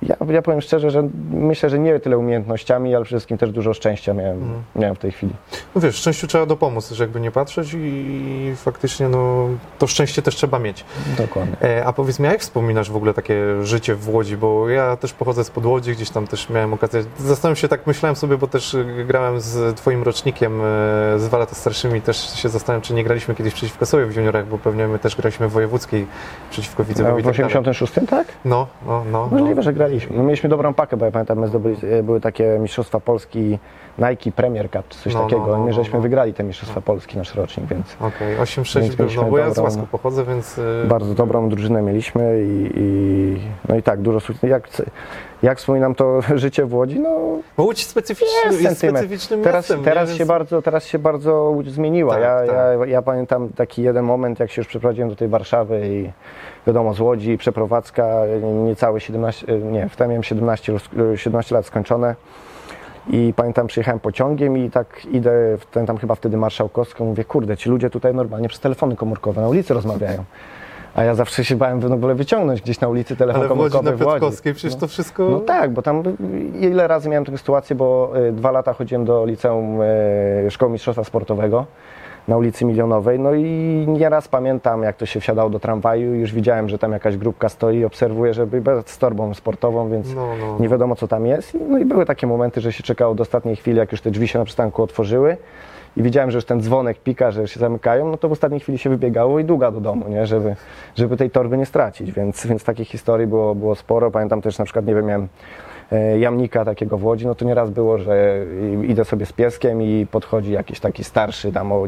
[0.02, 3.74] ja, ja powiem szczerze, że myślę, że nie tyle umiejętnościami, ale przede wszystkim też dużo
[3.74, 4.62] szczęścia miałem, Mhm.
[4.76, 5.32] miałem w tej chwili.
[5.74, 10.36] No wiesz, szczęściu trzeba dopomóc, że jakby nie patrzeć i faktycznie no, to szczęście też
[10.36, 10.84] trzeba mieć.
[11.18, 11.56] Dokładnie.
[11.62, 15.12] E, a powiedz mi, jak wspominasz w ogóle takie życie w Łodzi, bo ja też
[15.12, 18.74] pochodzę z Podłodzi, gdzieś tam też miałem okazję, zastanawiam się, tak myślałem sobie, bo też
[18.74, 20.64] e, grałem z twoim rocznikiem, e,
[21.18, 24.46] z dwa lata starszymi, też się zastanawiam, czy nie graliśmy kiedyś przeciwko sobie w juniorach,
[24.48, 26.06] bo pewnie my też graliśmy w wojewódzkiej
[26.50, 27.22] przeciwko No, Widzewowi.
[27.22, 28.04] w i tak dalej.
[28.04, 28.26] 86, tak?
[28.44, 29.28] No, no, no.
[29.30, 29.62] Możliwe, no.
[29.62, 30.16] że graliśmy.
[30.16, 33.58] No, mieliśmy dobrą pakę, bo ja pamiętam, my zdobyli, e, były takie Mistrzostwa Polski
[33.98, 35.46] Nike Premier Cup czy coś No, no, takiego.
[35.46, 36.02] no, I my no, żeśmy no.
[36.02, 39.58] wygrali te Mistrzostwa Polski, nasz rocznik, więc Okej, 8-6 Więc był, no bo ja z
[39.58, 40.58] Łasku pochodzę, więc...
[40.58, 44.50] e, bardzo dobrą drużynę mieliśmy i, i no i tak, dużo sukcesów.
[44.50, 44.68] Jak,
[45.44, 49.78] jak wspominam to życie w Łodzi, no Bo Łódź specyficzny, Jest jest, specyficznym teraz, miastem.
[49.78, 49.84] nie?
[49.84, 52.14] teraz, Więc- się bardzo, teraz się bardzo Łódź zmieniła.
[52.14, 52.56] Tak, ja, tak.
[52.80, 56.10] Ja, ja pamiętam taki jeden moment, jak się już przeprowadziłem do tej Warszawy i
[56.66, 58.08] wiadomo, z Łodzi, przeprowadzka,
[58.64, 62.14] niecałe 17, nie, wtedy miałem 17, roz- 17 lat skończone.
[63.10, 65.30] I pamiętam, przyjechałem pociągiem i tak idę,
[65.60, 69.40] w ten, tam chyba wtedy marszałkowską, mówię, kurde, ci ludzie tutaj normalnie przez telefony komórkowe
[69.42, 70.24] na ulicy rozmawiają.
[70.94, 73.72] A ja zawsze się bałem w ogóle wyciągnąć gdzieś na ulicy telefon Ale w Łodzi
[73.72, 74.20] komórkowy na w Łodzi.
[74.20, 75.28] Piotrkowskiej przecież to wszystko...
[75.28, 76.02] No tak, bo tam
[76.60, 81.04] ile razy miałem taką sytuację, bo y, dwa lata chodziłem do liceum y, Szkoły Mistrzostwa
[81.04, 81.66] Sportowego
[82.28, 83.44] na ulicy Milionowej, no i
[83.88, 87.76] nieraz pamiętam, jak to się wsiadało do tramwaju już widziałem, że tam jakaś grupka stoi
[87.76, 90.56] i obserwuję, żeby bez z torbą sportową, więc No, no.
[90.60, 91.56] nie wiadomo, co tam jest.
[91.68, 94.28] No i były takie momenty, że się czekało do ostatniej chwili, jak już te drzwi
[94.28, 95.36] się na przystanku otworzyły
[95.96, 98.78] i widziałem, że już ten dzwonek pika, że się zamykają, no to w ostatniej chwili
[98.78, 100.26] się wybiegało i długa do domu, nie?
[100.26, 100.56] Żeby,
[100.96, 104.10] żeby tej torby nie stracić, więc, więc takich historii było, było sporo.
[104.10, 105.28] Pamiętam też na przykład, nie wiem, miałem
[105.92, 108.46] e, jamnika takiego w Łodzi, no to nieraz było, że
[108.82, 111.86] idę sobie z pieskiem i podchodzi jakiś taki starszy tam o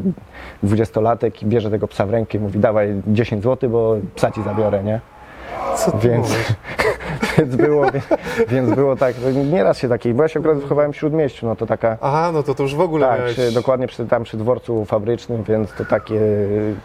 [0.64, 4.42] 20-latek i bierze tego psa w rękę i mówi dawaj 10 zł, bo psa ci
[4.42, 5.00] zabiorę, nie?
[5.76, 6.28] Co Więc,
[7.38, 7.86] więc, było,
[8.48, 11.56] więc było tak, no nieraz się takiej, bo ja się akurat wychowałem w Śródmieściu, no
[11.56, 13.54] to taka, Aha, no to to już w ogóle tak, miałeś...
[13.54, 16.20] dokładnie przy, tam przy dworcu fabrycznym, więc to takie,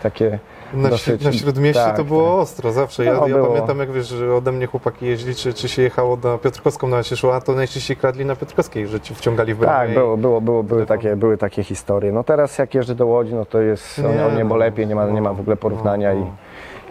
[0.03, 0.39] takie
[0.73, 2.39] Na, dosyć- na Śródmieście tak, to było tak.
[2.39, 3.05] ostro zawsze.
[3.05, 6.17] Ja, No, ja pamiętam, jak wiesz, że ode mnie chłopaki jeździli, czy, czy się jechało
[6.23, 9.57] na Piotrkowską, nawet się szło, a to najczęściej kradli na Piotrkowskiej, że ci wciągali w
[9.57, 9.85] bramę.
[9.85, 12.11] Tak, było, było, było, były, takie, były takie historie.
[12.11, 14.87] No teraz jak jeżdżę do Łodzi, no to jest o, Nie, o niebo no, lepiej,
[14.87, 16.23] nie ma, nie ma w ogóle porównania no, i,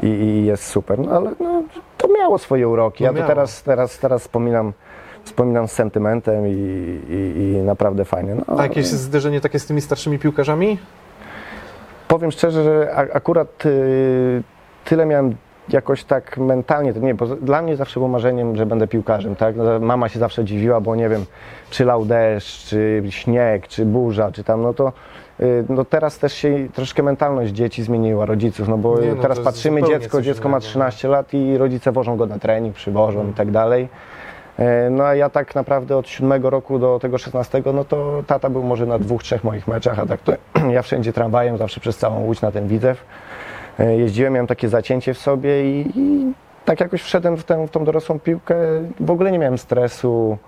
[0.03, 0.99] i, i jest super.
[0.99, 1.63] No ale no,
[1.99, 3.05] to miało swoje uroki.
[3.05, 4.73] No Ja to teraz, teraz, teraz wspominam,
[5.25, 6.51] wspominam z sentymentem i,
[7.11, 8.35] i, i naprawdę fajnie.
[8.35, 10.79] No, A jakieś zderzenie takie z tymi starszymi piłkarzami?
[12.09, 14.43] Powiem szczerze, że akurat y,
[14.85, 15.37] tyle miałem
[15.69, 19.57] jakoś tak mentalnie, to nie, bo dla mnie zawsze było marzeniem, że będę piłkarzem, tak?
[19.57, 21.25] No, mama się zawsze dziwiła, bo nie wiem,
[21.71, 24.93] czy lał deszcz, czy śnieg, czy burza, czy tam, no to
[25.69, 29.83] no teraz też się troszkę mentalność dzieci zmieniła, rodziców, no bo Nie, no teraz patrzymy,
[29.83, 30.71] dziecko, dziecko ma innego, no.
[30.71, 33.89] 13 lat i rodzice wożą go na trening, przywożą i tak dalej.
[34.59, 38.51] E, No a ja tak naprawdę od siódmego roku do tego 16, no to tata
[38.51, 40.33] był może na dwóch, trzech moich meczach, a tak to
[40.77, 43.05] ja wszędzie tramwajem, zawsze przez całą Łódź na ten Widzew.
[43.79, 46.33] E, Jeździłem, miałem takie zacięcie w sobie i, i
[46.65, 48.55] tak jakoś wszedłem w, tę, w tą dorosłą piłkę.
[49.01, 50.39] W ogóle nie miałem stresu.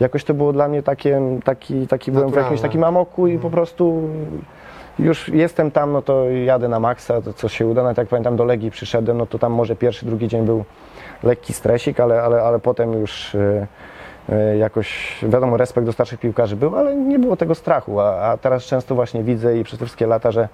[0.00, 3.50] Jakoś to było dla mnie takie, taki, taki byłem w jakimś takim amoku i po
[3.50, 4.08] prostu
[4.98, 7.82] już jestem tam, no to jadę na maksa, to co się uda.
[7.82, 10.64] Nawet jak pamiętam do Legii przyszedłem, no to tam może pierwszy, drugi dzień był
[11.22, 13.66] lekki stresik, ale, ale, ale potem już e,
[14.28, 18.36] e, jakoś, wiadomo, respekt do starszych piłkarzy był, ale nie było tego strachu, a, a
[18.36, 20.48] teraz często właśnie widzę i przez te wszystkie lata, że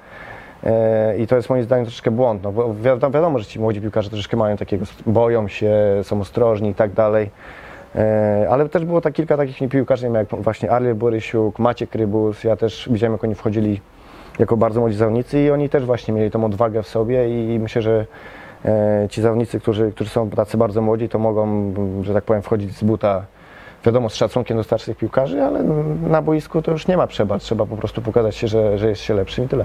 [0.65, 2.75] e, i to jest moim zdaniem troszeczkę błąd, no bo
[3.11, 5.73] wiadomo, że ci młodzi piłkarze troszeczkę mają takiego, boją się,
[6.03, 7.31] są ostrożni i tak dalej.
[7.99, 11.95] E, Ale też było tak kilka takich piłkarzy, nie wiem, jak właśnie Ariel Borysiuk, Maciek
[11.95, 13.81] Rybus, ja też widziałem, jak oni wchodzili
[14.39, 17.83] jako bardzo młodzi zawodnicy i oni też właśnie mieli tą odwagę w sobie i myślę,
[17.83, 18.07] że
[18.65, 22.77] e, ci zawodnicy, którzy, którzy są tacy bardzo młodzi, to mogą, że tak powiem, wchodzić
[22.77, 23.25] z buta,
[23.85, 25.63] wiadomo, z szacunkiem do starszych piłkarzy, ale
[26.09, 29.03] na boisku to już nie ma przebacz, trzeba po prostu pokazać się, że, że jest
[29.03, 29.65] się lepszym i tyle.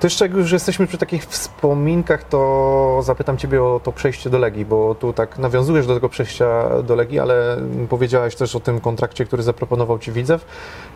[0.00, 4.38] To jeszcze jak już jesteśmy przy takich wspominkach, to zapytam Ciebie o to przejście do
[4.38, 7.56] Legii, bo tu tak nawiązujesz do tego przejścia do Legii, ale
[7.88, 10.44] powiedziałeś też o tym kontrakcie, który zaproponował Ci Widzew.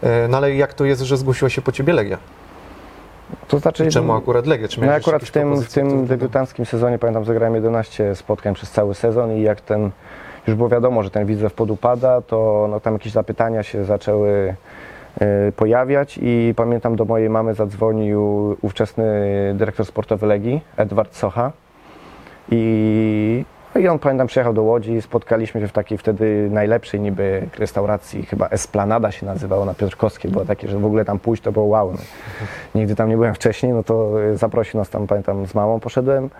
[0.03, 2.19] E, No ale jak to jest, że zgłosiła się po Ciebie Legia?
[3.49, 4.69] To znaczy, Czemu akurat Legia?
[4.69, 8.95] Czy No akurat w tym, w tym debiutanckim sezonie, pamiętam, zagrałem 11 spotkań przez cały
[8.95, 9.91] sezon i jak ten,
[10.47, 14.55] już było wiadomo, że ten Widzew podupada, to no, tam jakieś zapytania się zaczęły
[15.57, 19.05] pojawiać i pamiętam do mojej mamy zadzwonił ówczesny
[19.55, 21.53] dyrektor sportowy Legii, Edward Socha
[22.51, 27.47] i, no i on pamiętam przyjechał do Łodzi, spotkaliśmy się w takiej wtedy najlepszej niby
[27.59, 31.53] restauracji, chyba Esplanada się nazywało na Piotrkowskiej, było takie, że w ogóle tam pójść to
[31.53, 31.93] było wow.
[31.93, 31.99] No.
[32.75, 36.31] Nigdy tam nie byłem wcześniej, no to e, zaprosił nas tam, pamiętam z mamą poszedłem,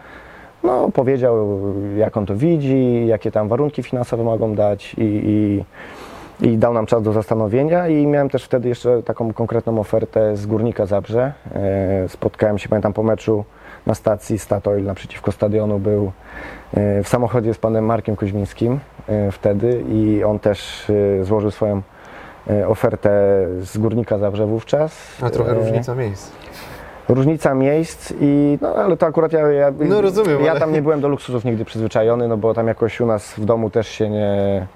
[0.63, 1.61] no powiedział
[1.97, 5.65] jak on to widzi, jakie tam warunki finansowe mogą dać i, i
[6.41, 10.47] i dał nam czas do zastanowienia i miałem też wtedy jeszcze taką konkretną ofertę z
[10.47, 11.33] Górnika Zabrze.
[11.55, 13.45] E, Spotkałem się, pamiętam, po meczu
[13.87, 16.13] na stacji Statoil naprzeciwko stadionu był
[16.75, 20.93] e, w samochodzie z panem Markiem Kuźmińskim e, wtedy i on też
[21.23, 21.83] złożył swoją
[22.67, 23.11] ofertę
[23.61, 24.99] z Górnika Zabrze wówczas.
[25.23, 26.33] A trochę różnica miejsc.
[27.09, 30.83] Różnica miejsc i no ale to akurat ja, ja, No, rozumiem, ja ale- tam nie
[30.83, 34.11] byłem do luksusów nigdy przyzwyczajony, no bo tam jakoś u nas w domu też się
[34.11, 34.67] nie...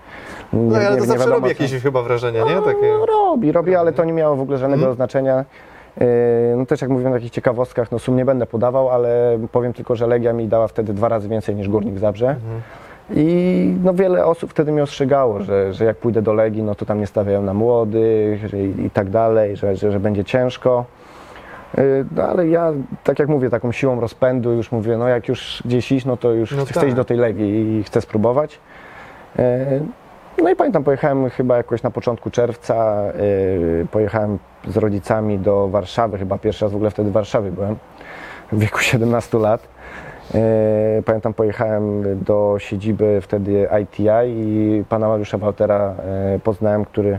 [0.53, 2.63] nie No ale to nie zawsze robi jakieś chyba wrażenie, nie?
[2.63, 2.93] Takie...
[2.99, 4.97] no, robi, robi, ale to nie miało w ogóle żadnego Mhm.
[4.97, 5.45] znaczenia.
[6.01, 6.07] Yy,
[6.57, 9.97] No też jak mówiłem o takich ciekawostkach, no sum nie będę podawał, ale powiem tylko,
[9.97, 12.29] że Legia mi dała wtedy dwa razy więcej niż Górnik Zabrze.
[12.29, 12.61] Mhm.
[13.15, 16.87] I no wiele osób wtedy mnie ostrzegało, że, że jak pójdę do Legii, no to
[16.87, 20.85] tam nie stawiają na młodych że i, i tak dalej, że, że, że będzie ciężko.
[21.77, 22.73] Yy, No ale ja,
[23.05, 26.33] tak jak mówię, taką siłą rozpędu już mówię, no jak już gdzieś iść, no to
[26.33, 26.85] już No chcę tak.
[26.89, 28.61] iść do tej Legii i chcę spróbować.
[30.43, 33.05] No i pamiętam, pojechałem chyba jakoś na początku czerwca,
[33.81, 37.77] yy, pojechałem z rodzicami do Warszawy, chyba pierwszy raz w ogóle wtedy w Warszawie byłem,
[38.53, 39.69] w wieku 17 lat.
[40.35, 40.41] Yy,
[41.03, 45.95] Pamiętam, pojechałem do siedziby wtedy ITI i pana Mariusza Waltera
[46.33, 47.19] yy, poznałem, który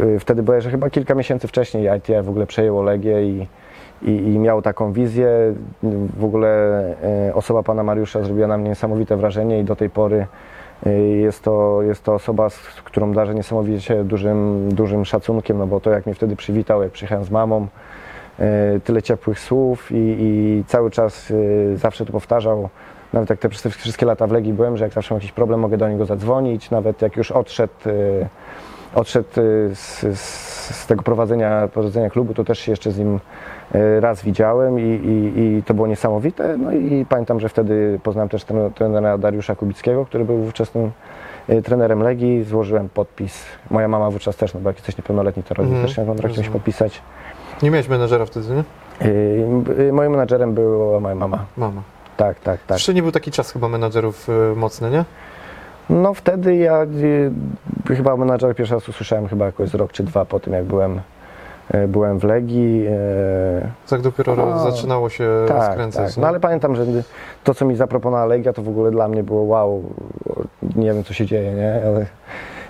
[0.00, 3.46] yy, wtedy było, że chyba kilka miesięcy wcześniej ITI w ogóle przejęło Legię i,
[4.02, 5.28] i, i miał taką wizję.
[6.18, 6.82] W ogóle
[7.26, 10.26] yy, osoba pana Mariusza zrobiła na mnie niesamowite wrażenie i do tej pory
[11.20, 15.90] jest to, jest to osoba, z którą darzę niesamowicie dużym, dużym szacunkiem, no bo to
[15.90, 17.66] jak mnie wtedy przywitał, jak przyjechałem z mamą,
[18.38, 22.68] e, tyle ciepłych słów i, i cały czas e, zawsze to powtarzał.
[23.12, 25.32] Nawet jak te przez te wszystkie lata w Legii byłem, że jak zawsze mam jakiś
[25.32, 26.70] problem, mogę do niego zadzwonić.
[26.70, 27.90] Nawet jak już odszedł, e,
[28.94, 33.20] odszedł e, z, z, tego prowadzenia, prowadzenia klubu, to też się jeszcze z nim
[33.74, 36.56] e, raz widziałem i, i, i to było niesamowite.
[36.58, 40.90] No i pamiętam, że wtedy poznałem też trenera Dariusza Kubickiego, który był ówczesnym
[41.48, 42.44] e, trenerem Legii.
[42.44, 43.42] Złożyłem podpis.
[43.70, 46.28] Moja mama wówczas też, no bo jak jesteś niepełnoletni, to rodzic Mhm, też na kontrakcie
[46.28, 46.52] musi rozumiem.
[46.52, 47.02] podpisać.
[47.62, 48.64] Nie miałeś menedżera wtedy, nie?
[49.78, 51.44] Yy, Moim menadżerem była moja mama.
[51.56, 51.82] Mama.
[52.16, 52.76] Tak, tak, tak.
[52.76, 55.04] Jeszcze nie był taki czas chyba menadżerów y, mocny, nie?
[55.90, 56.84] No wtedy ja
[57.88, 60.64] yy, chyba o menadżerze pierwszy raz usłyszałem chyba jakoś rok czy dwa po tym, jak
[60.64, 61.00] byłem,
[61.74, 62.80] yy, byłem w Legii.
[62.82, 62.90] yy,
[63.90, 66.06] Tak dopiero No, zaczynało się Tak, rozkręcać.
[66.06, 66.16] tak.
[66.16, 66.20] nie?
[66.20, 66.84] No ale pamiętam, że
[67.44, 69.82] to, co mi zaproponowała Legia, to w ogóle dla mnie było wow,
[70.76, 71.82] nie wiem, co się dzieje, nie?
[71.86, 72.06] Ale...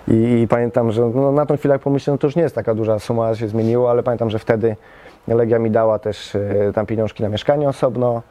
[0.08, 2.54] I, I pamiętam, że no, na tą chwilę jak pomyślałem, no to już nie jest
[2.54, 4.76] taka duża suma, się zmieniło, ale pamiętam, że wtedy
[5.28, 8.22] Legia mi dała też e, tam pieniążki na mieszkanie osobno.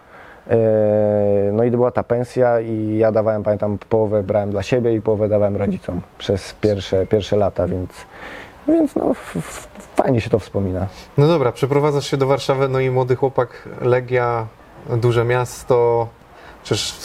[0.50, 4.96] E, No i to była ta pensja i ja dawałem, pamiętam, połowę brałem dla siebie
[4.96, 7.90] i połowę dawałem rodzicom przez pierwsze, pierwsze lata, więc,
[8.68, 9.12] więc no,
[9.96, 10.88] fajnie się to wspomina.
[11.18, 14.48] No dobra, przeprowadzasz się do Warszawy, no i młody chłopak, Legia,
[14.90, 16.08] duże miasto,
[16.64, 16.98] przecież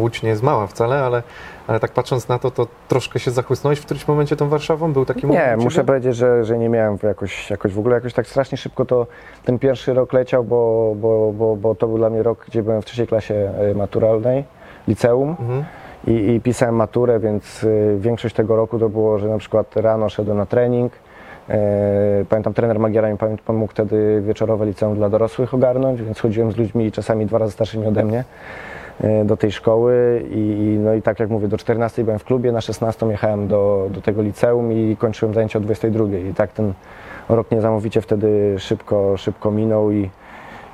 [0.00, 1.22] Łódź nie jest mała wcale, ale,
[1.68, 4.92] ale tak patrząc na to, to troszkę się zachłysnąłeś w którymś momencie tą Warszawą?
[4.92, 5.46] Był taki moment?
[5.46, 8.84] Nie, muszę powiedzieć, że, że nie miałem jakoś, jakoś w ogóle jakoś tak strasznie szybko
[8.84, 9.06] to
[9.44, 12.82] ten pierwszy rok leciał, bo, bo, bo, bo to był dla mnie rok, gdzie byłem
[12.82, 14.44] w trzeciej klasie e, maturalnej,
[14.88, 15.64] liceum Mhm.
[16.06, 20.08] i, i pisałem maturę, więc y, większość tego roku to było, że na przykład rano
[20.08, 20.92] szedłem na trening.
[21.48, 26.56] E, Pamiętam, trener Magiera mi pomógł wtedy wieczorowe liceum dla dorosłych ogarnąć, więc chodziłem z
[26.56, 28.24] ludźmi czasami dwa razy starszymi ode mnie e,
[29.24, 32.60] do tej szkoły i, no i tak jak mówię, do 14 byłem w klubie, na
[32.60, 36.72] 16 jechałem do, do tego liceum i kończyłem zajęcia o 22 i tak ten
[37.28, 40.10] rok niesamowicie wtedy szybko, szybko minął i,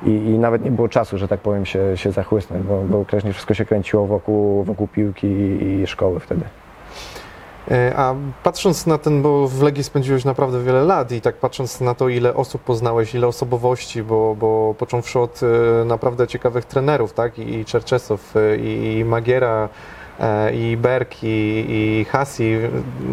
[0.03, 3.55] i, i nawet nie było czasu, że tak powiem, się, się zachłysnąć, bo, bo wszystko
[3.55, 6.43] się kręciło wokół, wokół piłki i, i szkoły wtedy.
[7.71, 11.81] E, A patrząc na ten, bo w Legii spędziłeś naprawdę wiele lat i tak patrząc
[11.81, 17.13] na to, ile osób poznałeś, ile osobowości, bo, bo począwszy od e, naprawdę ciekawych trenerów,
[17.13, 19.69] tak, i, Czerczesow, e, i, Magiera,
[20.53, 22.59] i Berg, i, i Hasi,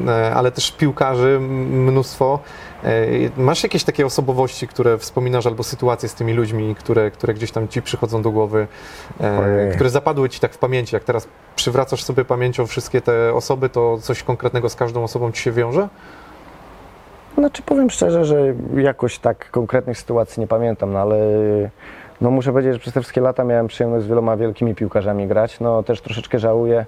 [0.07, 2.39] e, ale też piłkarzy mnóstwo.
[2.83, 2.89] E,
[3.37, 7.67] Masz jakieś takie osobowości, które wspominasz, albo sytuacje z tymi ludźmi, które, które gdzieś tam
[7.67, 8.67] ci przychodzą do głowy,
[9.21, 9.73] e, Ojej.
[9.73, 10.95] które zapadły ci tak w pamięci?
[10.95, 15.41] Jak teraz przywracasz sobie pamięcią wszystkie te osoby, to coś konkretnego z każdą osobą ci
[15.41, 15.87] się wiąże?
[17.37, 21.17] Znaczy powiem szczerze, że jakoś tak konkretnych sytuacji nie pamiętam, no ale
[22.21, 25.60] no muszę powiedzieć, że przez te wszystkie lata miałem przyjemność z wieloma wielkimi piłkarzami grać.
[25.60, 26.86] No też troszeczkę żałuję,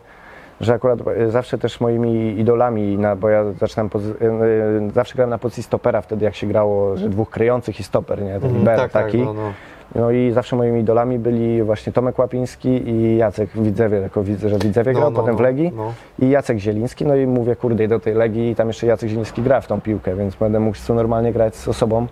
[0.62, 3.90] że akurat e, zawsze też moimi idolami, bo ja zaczynam,
[4.22, 7.84] e, e, zawsze grałem na pozycji stopera wtedy, jak się grało, że dwóch kryjących i
[7.84, 8.40] stoper, nie?
[8.40, 9.18] Ten libero tak, tak, taki.
[9.18, 9.54] no, no.
[9.96, 14.58] No i zawsze moimi idolami byli właśnie Tomek Łapiński i Jacek Widzewie, jako widzę, że
[14.60, 15.94] Widzewie No, grał, no, potem w no, Legii no.
[16.20, 19.42] i Jacek Zieliński, no i mówię, kurde, do tej Legii i tam jeszcze Jacek Zieliński
[19.42, 22.08] gra w tą piłkę, więc będę mógł tu normalnie grać z osobą,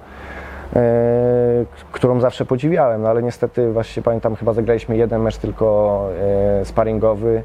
[1.92, 6.08] którą zawsze podziwiałem, no ale niestety właśnie pamiętam, chyba zagraliśmy jeden mecz tylko
[6.62, 7.44] e, sparingowy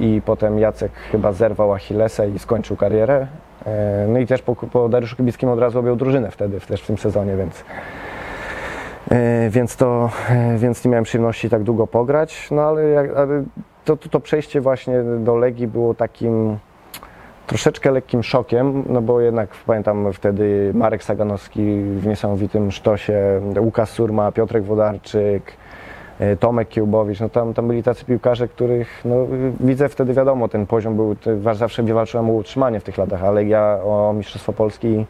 [0.00, 3.26] i potem Jacek chyba zerwał Achillesa i skończył karierę.
[3.66, 6.86] E, no i też po, po Dariuszu Kibickim od razu objął drużynę wtedy, też w
[6.86, 7.64] tym sezonie, więc
[9.10, 12.82] E, Więc to, e, więc nie miałem przyjemności tak długo pograć, no ale,
[13.16, 13.44] ale
[13.84, 16.58] to, to, to przejście właśnie do Legii było takim
[17.46, 24.32] troszeczkę lekkim szokiem, no bo jednak pamiętam wtedy Marek Saganowski w niesamowitym sztosie, Łukasz Surma,
[24.32, 25.52] Piotrek Wodarczyk,
[26.18, 29.26] e, Tomek Kiełbowicz, no tam, tam byli tacy piłkarze, których no,
[29.60, 31.16] widzę wtedy wiadomo, ten poziom był,
[31.52, 35.06] zawsze walczyłem o utrzymanie w tych latach, ale ja o Mistrzostwo Polski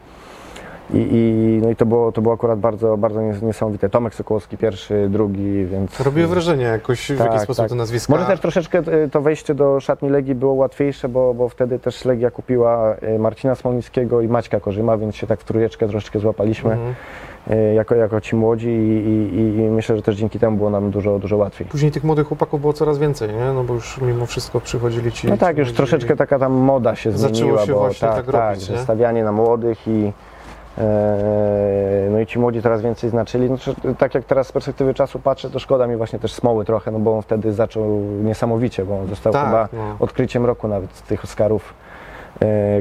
[0.94, 3.88] i, i, no i to było, to było akurat bardzo, bardzo nies- niesamowite.
[3.88, 6.00] Tomek Sokołowski pierwszy, drugi, więc...
[6.00, 7.68] Robiło wrażenie jakoś, w Tak, jaki sposób tak.
[7.68, 8.12] to nazwiska.
[8.12, 12.04] Może też troszeczkę e, to wejście do szatni Legii było łatwiejsze, bo, bo wtedy też
[12.04, 16.72] Legia kupiła e, Marcina Smolnickiego i Maćka Korzyma, więc się tak w trójeczkę troszeczkę złapaliśmy
[16.72, 16.94] Mhm.
[17.50, 20.90] e, jako, jako ci młodzi i, i, i myślę, że też dzięki temu było nam
[20.90, 21.66] dużo, dużo łatwiej.
[21.66, 23.52] Później tych młodych chłopaków było coraz więcej, nie?
[23.54, 25.28] No bo już mimo wszystko przychodzili ci...
[25.28, 28.16] No tak, ci już troszeczkę taka tam moda się Zaczęło zmieniła, się bo właśnie tak,
[28.16, 28.78] tak tak, robić, nie?
[28.78, 30.12] stawianie na młodych i
[32.10, 33.50] no i ci młodzi coraz więcej znaczyli.
[33.50, 33.56] No,
[33.98, 36.98] tak jak teraz z perspektywy czasu patrzę, to szkoda mi właśnie też Smoły trochę, no
[36.98, 39.96] bo on wtedy zaczął niesamowicie, bo on został Tak, chyba no.
[40.00, 41.74] odkryciem roku nawet z tych Oscarów.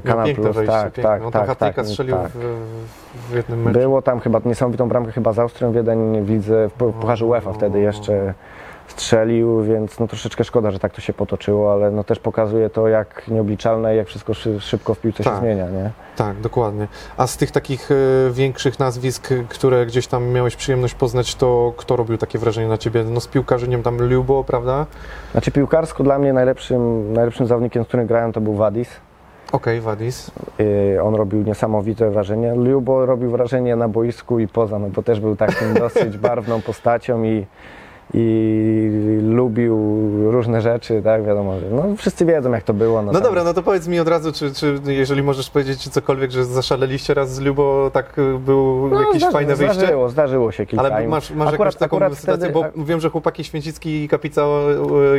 [0.03, 1.03] Kanal piękne Plus, wejście, tak, piękne.
[1.03, 2.31] tak, tam tak, tak, strzelił tak.
[2.31, 3.79] w, w jednym meczu.
[3.79, 7.53] Było tam chyba niesamowitą bramkę chyba z Austrią Wiedeń w lidze, w Pu- Pucharze UEFA
[7.53, 8.34] wtedy jeszcze
[8.95, 12.88] strzelił, więc no troszeczkę szkoda, że tak to się potoczyło, ale no też pokazuje to,
[12.88, 15.34] jak nieobliczalne, jak wszystko szy- szybko w piłce Tak.
[15.34, 15.91] się zmienia, nie?
[16.15, 16.88] Tak, dokładnie.
[17.17, 17.95] A z tych takich e,
[18.31, 23.03] większych nazwisk, które gdzieś tam miałeś przyjemność poznać, to kto robił takie wrażenie na ciebie?
[23.03, 24.86] No z piłkarzy, nie wiem, tam Lubo, prawda?
[25.31, 28.89] Znaczy piłkarsko dla mnie najlepszym, najlepszym zawodnikiem, z którym grałem to był Wadis.
[29.51, 30.31] Okej, Wadis.
[30.60, 32.55] Yy, on robił niesamowite wrażenie.
[32.55, 37.23] Lubo robił wrażenie na boisku i poza, no bo też był takim dosyć barwną postacią
[37.23, 37.45] i,
[38.13, 39.78] i lubił
[40.32, 43.02] różne rzeczy, tak, wiadomo, że no wszyscy wiedzą jak to było.
[43.02, 46.32] No tam- dobra, no to powiedz mi od razu, czy, czy jeżeli możesz powiedzieć cokolwiek,
[46.32, 49.78] że zaszaleliście raz z Lubo, tak e, był No, jakieś zdarzy- fajne wyjście?
[49.80, 50.86] Zdarzyło, zdarzyło się kilka.
[50.86, 54.08] Ale masz, masz Akurat- jakąś taką akurat sytuację, wtedy- bo wiem, że chłopaki Święcicki i
[54.08, 54.41] Kapica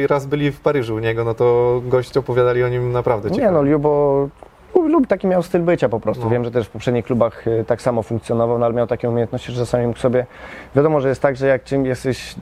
[0.03, 3.37] e, raz byli w Paryżu u niego, no to goście opowiadali o nim naprawdę Nie
[3.37, 3.53] ciekawie.
[3.55, 4.29] no, Lubo
[4.75, 6.25] lub taki miał styl bycia po prostu.
[6.25, 6.31] No.
[6.31, 9.53] Wiem, że też w poprzednich klubach y, tak samo funkcjonował, no, ale miał takie umiejętności,
[9.53, 10.27] że czasami mógł sobie...
[10.77, 12.35] Wiadomo, że jest tak, że jak czym jesteś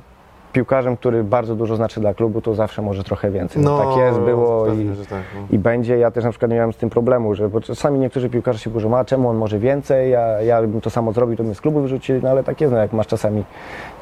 [0.54, 3.62] piłkarzem, który bardzo dużo znaczy dla klubu, to zawsze może trochę więcej.
[3.62, 5.46] No, tak jest, było i, pewnie, tak, no.
[5.50, 5.98] i będzie.
[5.98, 8.70] Ja też na przykład nie miałem z tym problemu, że bo czasami niektórzy piłkarze się
[8.70, 11.60] burzą, a czemu on może więcej, ja, ja bym to samo zrobił, to mnie z
[11.60, 13.44] klubu wyrzucili, no ale tak jest, no, jak masz czasami,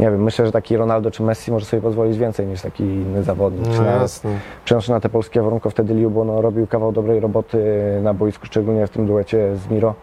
[0.01, 3.23] nie wiem, myślę, że taki Ronaldo czy Messi może sobie pozwolić więcej niż taki inny
[3.23, 3.67] zawodnik.
[3.79, 4.31] No jasne.
[4.65, 7.59] Przenoszę na te polskie warunki, wtedy Liubo no, robił kawał dobrej roboty
[8.03, 9.95] na boisku, szczególnie w tym duecie z Miro,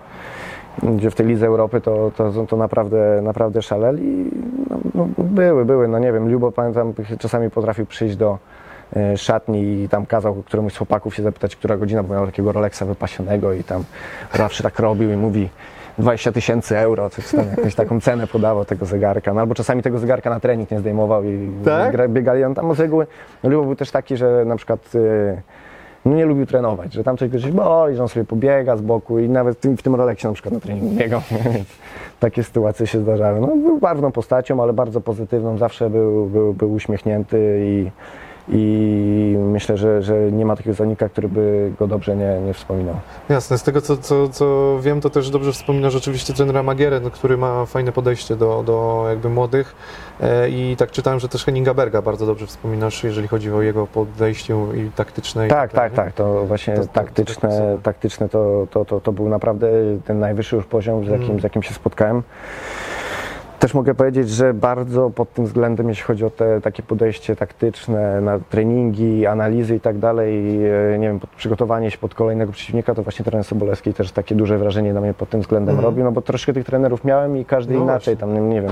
[0.84, 4.32] gdzie w tej Lidze Europy to, to, to naprawdę, naprawdę szaleli.
[4.70, 8.38] No, no, były, były, no nie wiem, Liubo pamiętam, czasami potrafił przyjść do
[8.96, 12.52] e, szatni i tam kazał któremuś z chłopaków się zapytać, która godzina, bo miał takiego
[12.52, 13.84] Rolexa wypasionego i tam
[14.34, 15.50] zawsze tak robił i mówi
[15.98, 20.00] 20 tysięcy euro, coś tam, jakąś taką cenę podawał tego zegarka, no albo czasami tego
[20.00, 22.12] zegarka na trening nie zdejmował i Tak?
[22.12, 23.08] biegali, on tam z reguły,
[23.44, 25.42] no Liubo był też taki, że na przykład e,
[26.06, 28.82] no nie lubił trenować, że tam coś go gdzieś boli, że on sobie pobiega z
[28.82, 31.22] boku i nawet w tym, Rolexie na przykład na treningu biegał,
[31.56, 31.68] więc
[32.20, 33.40] takie sytuacje się zdarzały.
[33.40, 37.92] No, był barwną postacią, ale bardzo pozytywną, zawsze był, był, był uśmiechnięty i,
[38.52, 42.96] i myślę, że, że nie ma takiego zawodnika, który by go dobrze nie, nie wspominał.
[43.30, 47.38] Jasne, z tego co, co, co wiem, to też dobrze wspominasz rzeczywiście trenera Magierę, który
[47.38, 49.76] ma fajne podejście do, do jakby młodych
[50.22, 53.88] e, i tak czytałem, że też Henninga Berga bardzo dobrze wspominasz, jeżeli chodzi o jego
[53.88, 55.48] podejście i taktyczne.
[55.48, 56.14] i Tak, dalej, tak, tak.
[56.14, 57.78] To właśnie To- to- to taktyczne, tak samo.
[57.84, 59.68] taktyczne to, to, to, to był naprawdę
[60.06, 61.40] ten najwyższy już poziom, z jakim, Mm.
[61.40, 62.24] z jakim się spotkałem.
[63.60, 68.22] Też mogę powiedzieć, że bardzo pod tym względem, jeśli chodzi o te takie podejście taktyczne
[68.22, 70.60] na treningi, analizy i tak dalej,
[70.94, 74.58] e, nie wiem, przygotowanie się pod kolejnego przeciwnika, to właśnie trener Sobolewski też takie duże
[74.58, 75.86] wrażenie na mnie pod tym względem Mhm.
[75.86, 78.72] robił, no bo troszkę tych trenerów miałem i każdy No inaczej, tam nie, wiem.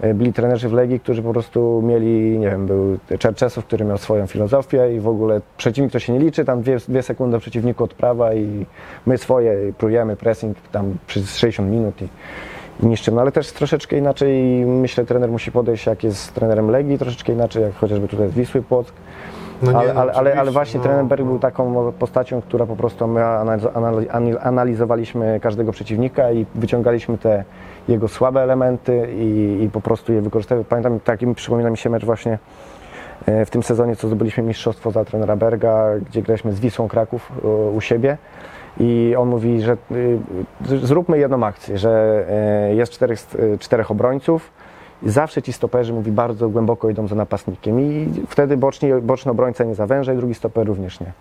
[0.00, 3.98] e, Byli trenerzy w Legii, którzy po prostu mieli, nie wiem, był Czerczesow, który miał
[3.98, 7.40] swoją filozofię i w ogóle przeciwnik to się nie liczy, tam dwie, dwie sekundy do
[7.40, 8.66] przeciwniku odprawa i
[9.06, 12.08] my swoje prujemy, pressing tam przez 60 minut i,
[12.82, 13.14] i niszczymy.
[13.14, 17.62] No ale też troszeczkę inaczej myślę trener musi podejść jak jest trenerem Legii, troszeczkę inaczej
[17.62, 18.92] jak chociażby tutaj z Wisły Płock.
[19.62, 20.84] No nie, ale, no ale, ale, ale właśnie no.
[20.84, 26.46] trener Berg był taką postacią, która po prostu my analiz- analiz- analizowaliśmy każdego przeciwnika i
[26.54, 27.44] wyciągaliśmy te
[27.88, 30.70] jego słabe elementy i, i po prostu je wykorzystywaliśmy.
[30.70, 32.38] Pamiętam, takim przypomina mi się mecz właśnie
[33.26, 37.32] e, w tym sezonie, co zdobyliśmy mistrzostwo za trenera Berga, gdzie graliśmy z Wisłą Kraków
[37.44, 38.18] e, u siebie.
[38.80, 40.18] I on mówi, że y,
[40.86, 43.18] zróbmy jedną akcję, że e, jest czterech,
[43.54, 44.50] e, czterech obrońców,
[45.02, 49.64] i zawsze ci stoperzy, mówi, bardzo głęboko idą za napastnikiem i wtedy boczni, boczny obrońca
[49.64, 51.12] nie zawęża i drugi stoper również nie.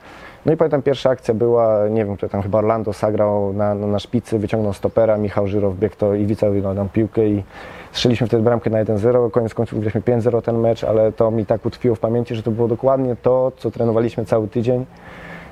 [0.45, 3.87] No i pamiętam pierwsza akcja była, nie wiem, to tam chyba Orlando zagrał na, na,
[3.87, 7.43] na szpicy, wyciągnął stopera, Michał Żyrow biegł to Iwica wygrał tam piłkę i
[7.91, 11.65] strzeliśmy wtedy bramkę na 1-0, koniec końców graliśmy 5-0 ten mecz, ale to mi tak
[11.65, 14.85] utkwiło w pamięci, że to było dokładnie to, co trenowaliśmy cały tydzień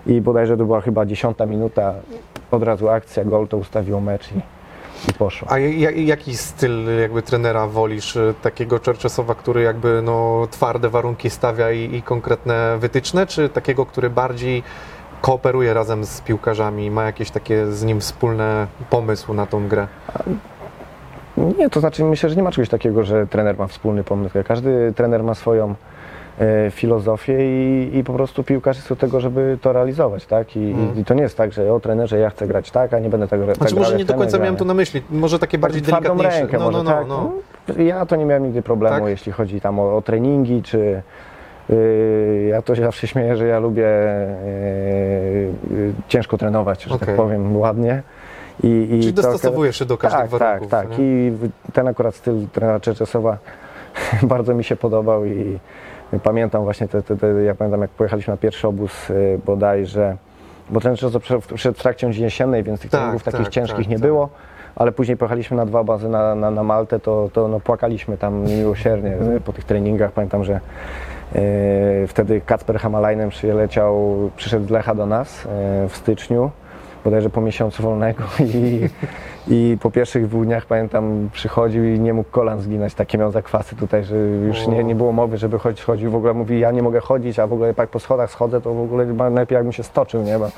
[0.05, 1.93] i bodajże to była chyba dziesiąta minuta,
[2.51, 4.37] od razu akcja, gol to ustawiło mecz i,
[5.09, 5.47] i poszło.
[5.51, 8.15] A ja- jaki styl jakby trenera wolisz?
[8.15, 13.85] Y, Takiego Czerczesowa, który jakby no, twarde warunki stawia i, i konkretne wytyczne, czy takiego,
[13.85, 14.63] który bardziej
[15.21, 19.87] kooperuje razem z piłkarzami, ma jakieś takie z nim wspólne pomysł na tą grę?
[21.57, 24.37] Nie, to znaczy myślę, że nie ma czegoś takiego, że trener ma wspólny pomysł.
[24.47, 25.75] Każdy trener ma swoją
[26.71, 30.55] filozofię i, i po prostu piłkarz jest do tego, żeby to realizować, tak?
[30.55, 30.99] I, Mm.
[30.99, 33.27] i to nie jest tak, że o trenerze ja chcę grać tak, a nie będę
[33.27, 35.81] tego tak Znaczy grał, może nie do końca miałem to na myśli, może takie bardziej
[35.81, 36.39] twardą delikatniejsze.
[36.39, 37.07] rękę no, może, no, no, tak.
[37.07, 37.31] no.
[37.77, 39.09] No, Ja to nie miałem nigdy problemu, Tak?
[39.09, 41.01] jeśli chodzi tam o, o treningi, czy
[41.69, 43.87] yy, ja to się zawsze śmieję, że ja lubię
[45.71, 47.07] yy, yy, ciężko trenować, że Okej.
[47.07, 48.01] tak powiem ładnie.
[48.63, 50.71] I, i Czyli to- dostosowujesz się do każdych tak, warunków.
[50.71, 50.97] Tak, tak.
[50.99, 51.05] nie?
[51.05, 51.33] I
[51.73, 53.37] ten akurat styl trenera Czerczesowa
[54.23, 55.59] bardzo mi się podobał i
[56.19, 60.17] pamiętam właśnie, te, te, te, ja pamiętam jak pojechaliśmy na pierwszy obóz y, bodajże,
[60.69, 63.87] bo Czerczesow przyszedł przed w trakcie jesiennej, więc tych Tak, treningów takich tak, ciężkich tak,
[63.87, 64.01] nie tak.
[64.01, 64.29] było.
[64.75, 68.45] Ale później pojechaliśmy na dwa bazy na, na, na Maltę, to, to no, płakaliśmy tam
[68.45, 70.11] niemiłosiernie po tych treningach.
[70.11, 70.59] Pamiętam, że
[71.35, 75.47] y, wtedy Kacper Hamalajnem przyleciał, przyszedł z Lecha do nas y,
[75.89, 76.51] w styczniu
[77.05, 78.23] bodajże po miesiącu wolnego
[78.55, 78.89] i,
[79.47, 83.75] i po pierwszych dwóch dniach pamiętam przychodził i nie mógł kolan zginąć, takie miał zakwasy
[83.75, 86.81] tutaj, że już nie, nie było mowy, żeby chodzić, chodził, w ogóle mówi ja nie
[86.81, 89.73] mogę chodzić, a w ogóle jak po schodach schodzę, to w ogóle chyba lepiej jakbym
[89.73, 90.49] się stoczył, nie, bo,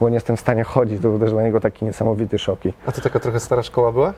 [0.00, 2.66] bo nie jestem w stanie chodzić, to był też dla niego taki niesamowity szok.
[2.66, 4.14] I, A to taka trochę stara szkoła była?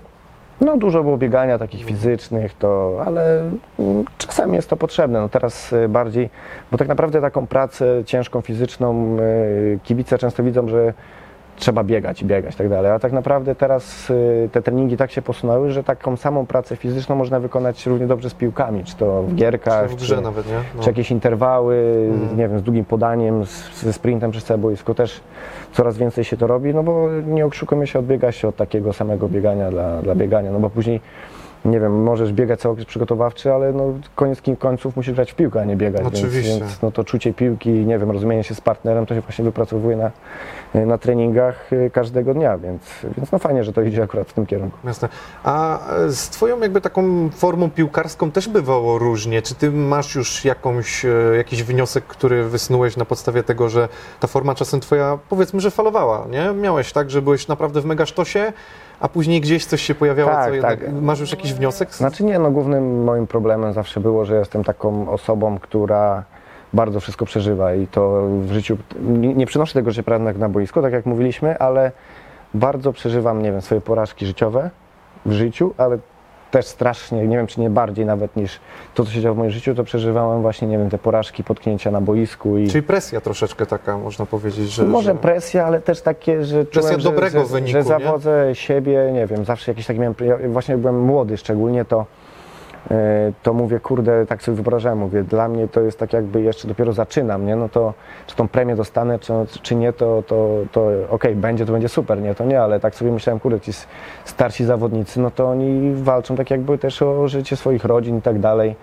[0.60, 5.20] no dużo było biegania takich fizycznych, to, ale mm, czasami jest to potrzebne.
[5.20, 6.30] No teraz y, bardziej,
[6.72, 10.94] bo tak naprawdę taką pracę ciężką, fizyczną y, kibice często widzą, że
[11.56, 12.92] trzeba biegać i biegać tak dalej.
[12.92, 17.14] A tak naprawdę teraz y, te treningi tak się posunęły, że taką samą pracę fizyczną
[17.16, 20.46] można wykonać równie dobrze z piłkami, czy to w Czy gierkach, w grze czy, nawet,
[20.46, 20.54] nie?
[20.76, 20.82] No.
[20.82, 21.76] czy jakieś interwały,
[22.10, 22.38] Mhm.
[22.38, 25.20] nie wiem, z długim podaniem, z, ze sprintem przez całe boisko też
[25.72, 29.28] coraz więcej się to robi, no bo nie oszukujmy się, odbiega się od takiego samego
[29.28, 31.00] biegania dla, dla biegania, no bo później
[31.64, 33.84] nie wiem, możesz biegać cały okres przygotowawczy, ale no
[34.14, 36.60] koniec końców musisz grać w piłkę, a nie biegać, więc, Oczywiście.
[36.60, 39.96] więc no to czucie piłki, nie wiem, rozumienie się z partnerem to się właśnie wypracowuje
[39.96, 40.10] na,
[40.86, 42.82] na treningach y, każdego dnia, więc,
[43.16, 44.78] więc no fajnie, że to idzie akurat w tym kierunku.
[44.84, 45.08] Jasne.
[45.44, 49.42] A e, z Twoją jakby taką formą piłkarską też bywało różnie.
[49.42, 53.88] Czy Ty masz już jakąś, e, jakiś wniosek, który wysnułeś na podstawie tego, że
[54.20, 56.52] ta forma czasem Twoja, powiedzmy, że falowała, nie?
[56.52, 58.52] Miałeś tak, że byłeś naprawdę w mega sztosie,
[59.00, 60.80] a później gdzieś coś się pojawiało, Tak, co jednak...
[60.80, 60.92] tak.
[61.02, 61.94] Masz już jakiś wniosek?
[61.94, 66.24] Znaczy nie, no głównym moim problemem zawsze było, że jestem taką osobą, która
[66.72, 70.82] bardzo wszystko przeżywa i to w życiu, nie, nie przynoszę tego życia prawda, na boisko,
[70.82, 71.92] tak jak mówiliśmy, ale
[72.54, 74.70] bardzo przeżywam, nie wiem, swoje porażki życiowe
[75.26, 75.98] w życiu, ale
[76.50, 78.60] też strasznie, nie wiem czy nie bardziej nawet niż
[78.94, 81.90] to, co się działo w moim życiu, to przeżywałem właśnie, nie wiem, te porażki, potknięcia
[81.90, 82.68] na boisku i...
[82.68, 84.84] Czyli presja troszeczkę taka, można powiedzieć, że...
[84.84, 85.18] Może że...
[85.18, 87.84] presja, ale też takie, że Presja czułem, dobrego że, wyniku, że nie?
[87.84, 92.06] zawodzę siebie, nie wiem, zawsze jakieś takie miałem, ja właśnie jak byłem młody szczególnie, to,
[93.42, 96.92] to mówię, kurde, tak sobie wyobrażałem, mówię, dla mnie to jest tak jakby jeszcze dopiero
[96.92, 97.94] zaczynam, nie, no to
[98.26, 99.32] czy tą premię dostanę, czy,
[99.62, 102.94] czy nie, to, to, to okej, będzie, to będzie super, nie, to nie, ale tak
[102.94, 103.72] sobie myślałem, kurde, ci
[104.24, 108.38] starsi zawodnicy, no to oni walczą tak jakby też o życie swoich rodzin i tak
[108.38, 108.76] dalej,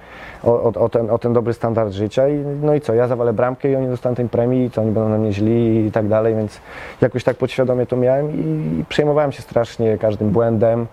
[0.43, 3.33] o, o, o, ten, o ten dobry standard życia i no i co, ja zawalę
[3.33, 6.35] bramkę i oni dostaną tej premii, to oni będą na mnie źli i tak dalej,
[6.35, 6.59] więc
[7.01, 10.87] jakoś tak podświadomie to miałem i przejmowałem się strasznie każdym błędem.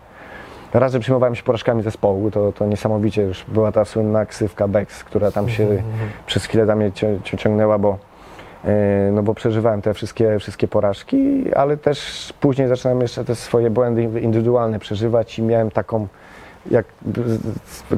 [0.75, 5.05] Raz, że przejmowałem się porażkami zespołu, to, to niesamowicie już była ta słynna ksywka Bex,
[5.05, 5.83] która tam się
[6.27, 7.99] przez chwilę tam mnie cią- cią- ciągnęła, bo,
[8.64, 8.71] yy,
[9.12, 14.03] no bo przeżywałem te wszystkie, wszystkie porażki, ale też później zaczynałem jeszcze te swoje błędy
[14.21, 16.07] indywidualne przeżywać i miałem taką,
[16.71, 16.87] jak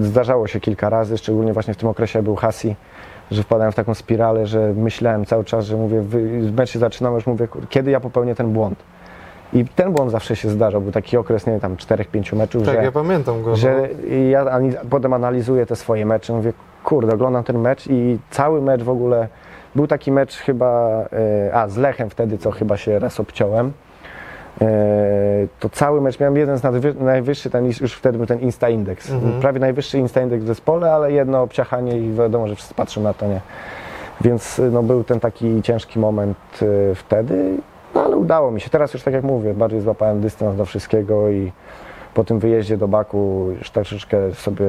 [0.01, 2.77] zdarzało się kilka razy, szczególnie właśnie w tym okresie był Hasi,
[3.31, 6.03] że wpadałem w taką spiralę, że myślałem cały czas, że mówię,
[6.57, 8.79] mecz się zaczynał, już mówię, kiedy ja popełnię ten błąd.
[9.53, 12.75] I ten błąd zawsze się zdarzał, był taki okres, nie wiem, tam 4-5 meczów, Tak,
[12.77, 13.51] że, ja pamiętam go.
[13.51, 13.57] no.
[13.57, 13.89] że
[14.31, 16.53] ja ani- potem analizuję te swoje mecze, mówię,
[16.85, 19.29] kurde, oglądam ten mecz i cały mecz w ogóle
[19.75, 20.89] Był taki mecz chyba,
[21.49, 23.73] e, a z Lechem wtedy, co chyba się raz obciąłem.
[24.61, 24.67] E,
[25.61, 26.63] To cały mecz miałem jeden z
[27.01, 29.11] najwyższy, ten, już wtedy był ten Insta Index.
[29.11, 29.41] Mhm.
[29.41, 33.15] Prawie najwyższy Insta Index w zespole, ale jedno obciachanie i wiadomo, że wszyscy patrzą na
[33.15, 33.41] to, nie?
[34.21, 37.57] Więc no, był ten taki ciężki moment y, wtedy,
[37.95, 38.71] no ale udało mi się.
[38.71, 41.53] Teraz już tak jak mówię, bardziej złapałem dystans do wszystkiego i
[42.15, 44.67] po tym wyjeździe do Baku już troszeczkę sobie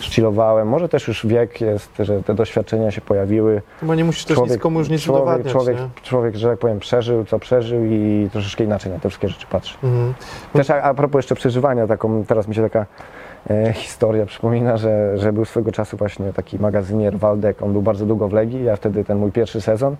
[0.00, 0.68] chillowałem.
[0.68, 3.62] Może też już wiek jest, że te doświadczenia się pojawiły.
[3.80, 5.88] Chyba nie musisz też nic komu już nic człowiek, udowadniać, człowiek, nie?
[6.02, 9.76] człowiek, że tak powiem, przeżył, co przeżył i troszeczkę inaczej na te wszystkie rzeczy patrzy.
[9.82, 10.14] Mhm.
[10.52, 12.86] Też a, a propos jeszcze przeżywania, taką, teraz mi się taka
[13.50, 18.06] e, historia przypomina, że, że był swego czasu właśnie taki magazynier Waldek, on był bardzo
[18.06, 19.96] długo w Legii, ja wtedy ten mój pierwszy sezon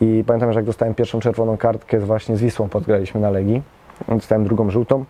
[0.00, 3.62] i pamiętam, że jak dostałem pierwszą czerwoną kartkę właśnie z Wisłą podgraliśmy na Legii,
[4.08, 5.04] dostałem drugą żółtą,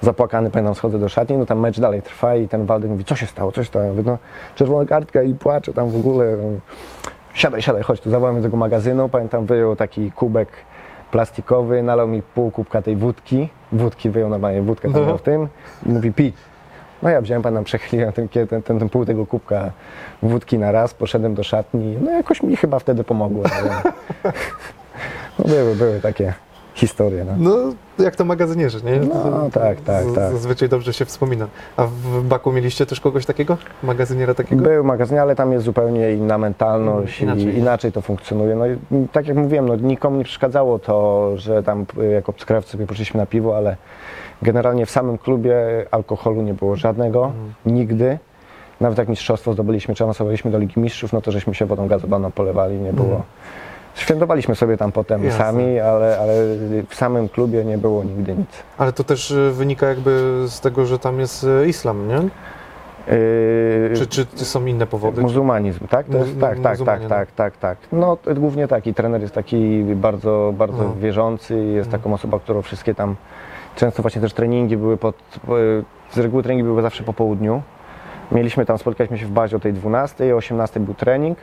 [0.00, 3.16] zapłakany, pamiętam, schodzę do szatni, no tam mecz dalej trwa i ten Waldek mówi, co
[3.16, 4.18] się stało, co się stało, ja mówię, no
[4.54, 6.36] czerwona kartka i płaczę tam w ogóle,
[7.34, 10.48] siadaj, siadaj, chodź tu, zawołałem do tego magazynu, pamiętam, wyjął taki kubek
[11.10, 15.48] plastikowy, nalał mi pół kubka tej wódki, wódki wyjął normalnie, wódkę tam w tym.
[15.86, 16.32] Mówi pij.
[17.02, 19.70] No ja wziąłem pamiętam, przechyliłem ten, ten, ten, ten pół tego kubka
[20.22, 23.42] wódki na raz, poszedłem do szatni, no jakoś mi chyba wtedy pomogło.
[23.42, 23.92] wiem.
[25.38, 26.34] No były, były takie
[26.74, 27.24] historie.
[27.24, 27.32] No.
[27.38, 28.96] No, jak to magazynierzy, nie?
[29.00, 30.32] No, tak, tak, Z- tak.
[30.32, 31.46] Zazwyczaj dobrze się wspomina.
[31.76, 33.56] A w Baku mieliście też kogoś takiego?
[33.82, 34.62] Magazyniera takiego?
[34.64, 37.44] Był magazyn, ale tam jest zupełnie inna mentalność Inaczej.
[37.46, 38.54] i inaczej to funkcjonuje.
[38.56, 38.76] No i
[39.12, 43.20] tak jak mówiłem, no, nikomu nie przeszkadzało to, że tam y, jako obcokrajowcy sobie poszliśmy
[43.20, 43.76] na piwo, ale
[44.42, 45.56] generalnie w samym klubie
[45.90, 47.54] alkoholu nie było żadnego, Mhm.
[47.66, 48.18] nigdy.
[48.80, 52.30] Nawet jak mistrzostwo zdobyliśmy, czy awansowaliśmy do Ligi Mistrzów, no to żeśmy się wodą gazowaną
[52.32, 53.06] polewali, nie było.
[53.08, 53.22] Mhm.
[53.94, 55.44] Świętowaliśmy sobie tam potem Jasne.
[55.44, 56.32] sami, ale, ale
[56.88, 58.48] w samym klubie nie było nigdy nic.
[58.78, 62.14] Ale to też y, wynika jakby z tego, że tam jest y, islam, nie?
[63.94, 65.20] Yy, Czy, czy są inne powody?
[65.22, 66.08] Muzułmanizm, tak?
[66.08, 67.78] Jest, tak, tak, tak, muzułmanie, tak, tak, tak.
[67.92, 70.94] No głównie taki trener jest taki bardzo, bardzo No.
[71.00, 73.16] wierzący, jest taką osobą, którą wszystkie tam,
[73.76, 75.16] często właśnie też treningi były pod,
[76.12, 77.62] z reguły treningi były zawsze po południu.
[78.32, 81.38] Mieliśmy tam, spotkaliśmy się w bazie o tej 12, o 18 był trening,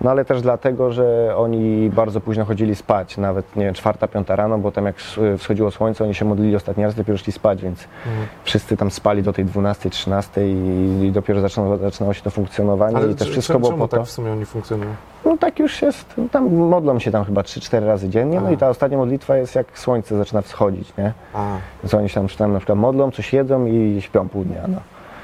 [0.00, 4.36] no ale też dlatego, że oni bardzo późno chodzili spać, nawet nie wiem, czwarta, piąta
[4.36, 4.96] rano, bo tam jak
[5.38, 8.26] wschodziło słońce, oni się modlili ostatni raz, dopiero szli spać, więc Mhm.
[8.44, 13.10] wszyscy tam spali do tej 12, 13 i, dopiero zaczynało, zaczynało się to funkcjonowanie Ale
[13.10, 13.96] i też wszystko było po to.
[13.96, 14.90] tak w sumie oni funkcjonują?
[15.30, 18.50] No tak już jest, tam modlą się tam chyba 3-4 razy dziennie, no A.
[18.50, 21.12] i ta ostatnia modlitwa jest jak słońce zaczyna wschodzić, nie?
[21.34, 24.62] A, Więc oni się tam, tam na przykład modlą, coś jedzą i śpią pół dnia,
[24.68, 24.78] no.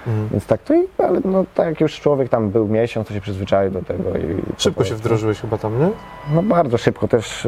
[0.06, 0.28] mhm.
[0.30, 3.20] Więc tak to i, ale no tak jak już człowiek tam był miesiąc, to się
[3.20, 4.42] przyzwyczaił do tego i...
[4.58, 5.88] Szybko się wdrożyłeś chyba tam, nie?
[6.34, 7.44] No bardzo szybko też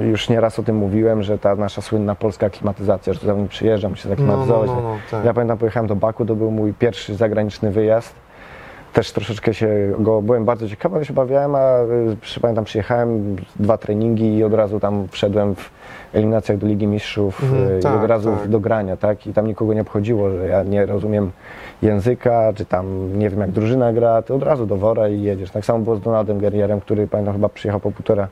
[0.00, 3.88] yy, już nieraz o tym mówiłem, że ta nasza słynna polska klimatyzacja, że tam przyjeżdża,
[3.88, 4.70] musi się No, no, zaklimatyzować.
[4.70, 5.24] no, no tak.
[5.24, 8.14] Ja pamiętam, pojechałem do Baku, to był mój pierwszy zagraniczny wyjazd.
[8.92, 11.82] Też troszeczkę się go byłem bardzo ciekawy, ale się bawiałem, a
[12.36, 15.70] y, pamiętam, przyjechałem, dwa treningi i od razu tam wszedłem w
[16.12, 18.48] eliminacjach do Ligi Mistrzów y, i tak, od razu tak.
[18.48, 19.26] do grania, tak?
[19.26, 21.30] I tam nikogo nie obchodziło, że ja nie rozumiem
[21.82, 25.50] języka, czy tam nie wiem jak drużyna gra, to od razu do wora i jedziesz.
[25.50, 28.28] Tak samo było z Donaldem Guerrierem, który pamiętam chyba przyjechał po półtora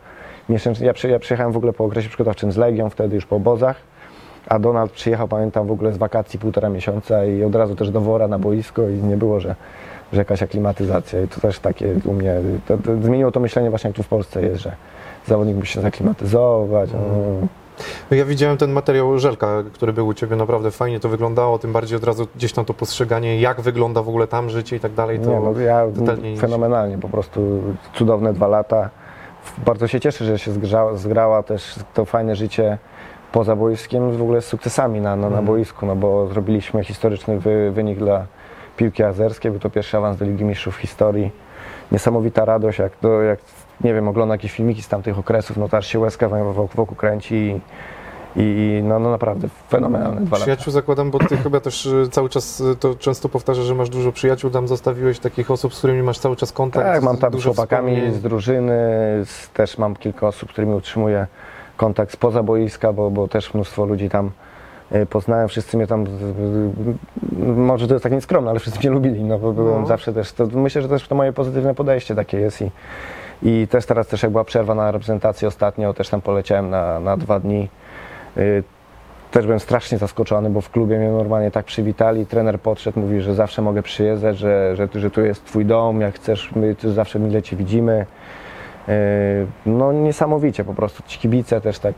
[0.49, 0.85] miesiąca.
[0.85, 3.77] Ja, przy, ja przyjechałem w ogóle po okresie przygotowczym z Legią, wtedy już po obozach.
[4.49, 8.01] A Donald przyjechał, pamiętam, w ogóle z wakacji półtora miesiąca i od razu też do
[8.01, 9.55] wora na boisko i nie było, że,
[10.13, 11.23] że jakaś aklimatyzacja.
[11.23, 12.35] I to też takie u mnie,
[12.69, 14.73] to, to zmieniło to myślenie właśnie jak tu w Polsce jest, że
[15.27, 16.91] zawodnik musi się zaklimatyzować.
[18.11, 21.73] No ja widziałem ten materiał Żelka, który był u Ciebie, naprawdę fajnie to wyglądało, tym
[21.73, 24.93] bardziej od razu gdzieś tam to postrzeganie, jak wygląda w ogóle tam życie i tak
[24.93, 25.83] dalej, to Nie, no, ja
[26.41, 27.63] fenomenalnie, po prostu
[27.95, 28.91] cudowne dwa lata.
[29.67, 32.79] Bardzo się cieszę, że się zgrała, zgrała też to fajne życie
[33.33, 35.45] poza boiskiem w ogóle z sukcesami na, na, na Mhm.
[35.47, 38.27] boisku, no bo zrobiliśmy historyczny wy, wynik dla
[38.79, 41.31] piłki azerskiej, był to pierwszy awans do Ligi Mistrzów w historii.
[41.93, 43.39] Niesamowita radość, jak, to, jak
[43.81, 46.97] nie wiem, oglądam jakieś filmiki z tamtych okresów, no to aż się łezka wokół, wokół
[46.97, 47.61] kręci i,
[48.37, 50.45] i no, no naprawdę fenomenalne dwa lata.
[50.45, 53.89] Przyjaciół zakładam, bo ty chyba też y, cały czas y, to często powtarzasz, że masz
[53.89, 56.87] dużo przyjaciół, tam zostawiłeś takich osób, z którymi masz cały czas kontakt.
[56.87, 58.15] Tak, mam tam z chłopakami wspomnień.
[58.15, 58.73] z drużyny,
[59.25, 61.27] z, też mam kilka osób, z którymi utrzymuję
[61.77, 64.31] kontakt spoza boiska, bo, bo też mnóstwo ludzi tam
[65.11, 69.39] poznałem, wszyscy mnie tam, y, może to jest tak nieskromne, ale wszyscy mnie lubili, no
[69.39, 69.87] bo byłem No.
[69.87, 72.71] zawsze też, to myślę, że też to moje pozytywne podejście takie jest i,
[73.43, 77.17] i też teraz też jak była przerwa na reprezentację ostatnio, też tam poleciałem na, na
[77.17, 77.69] dwa dni.
[78.37, 78.63] Y,
[79.31, 82.27] Też byłem strasznie zaskoczony, bo w klubie mnie normalnie tak przywitali.
[82.27, 86.15] Trener podszedł, mówi, że zawsze mogę przyjeżdżać, że, że, że tu jest twój dom, jak
[86.15, 88.07] chcesz, my tu zawsze mile cię widzimy.
[88.89, 88.95] Yy,
[89.67, 91.03] No niesamowicie po prostu.
[91.07, 91.95] Ci kibice też tak.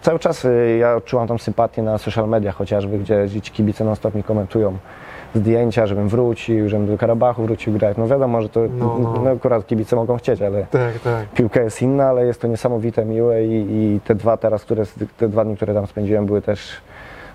[0.00, 3.96] Cały czas yy, ja czułam tą sympatię na social mediach chociażby, gdzie ci kibice non
[3.96, 4.76] stop mi komentują
[5.34, 7.96] zdjęcia, żebym wrócił, żebym do Karabachu wrócił grać.
[7.96, 9.30] No wiadomo, że to No, no, no.
[9.30, 11.28] akurat kibice mogą chcieć, ale Tak, tak.
[11.34, 14.82] piłka jest inna, ale jest to niesamowite, miłe i, i te dwa teraz, które,
[15.16, 16.70] te dwa dni, które tam spędziłem były też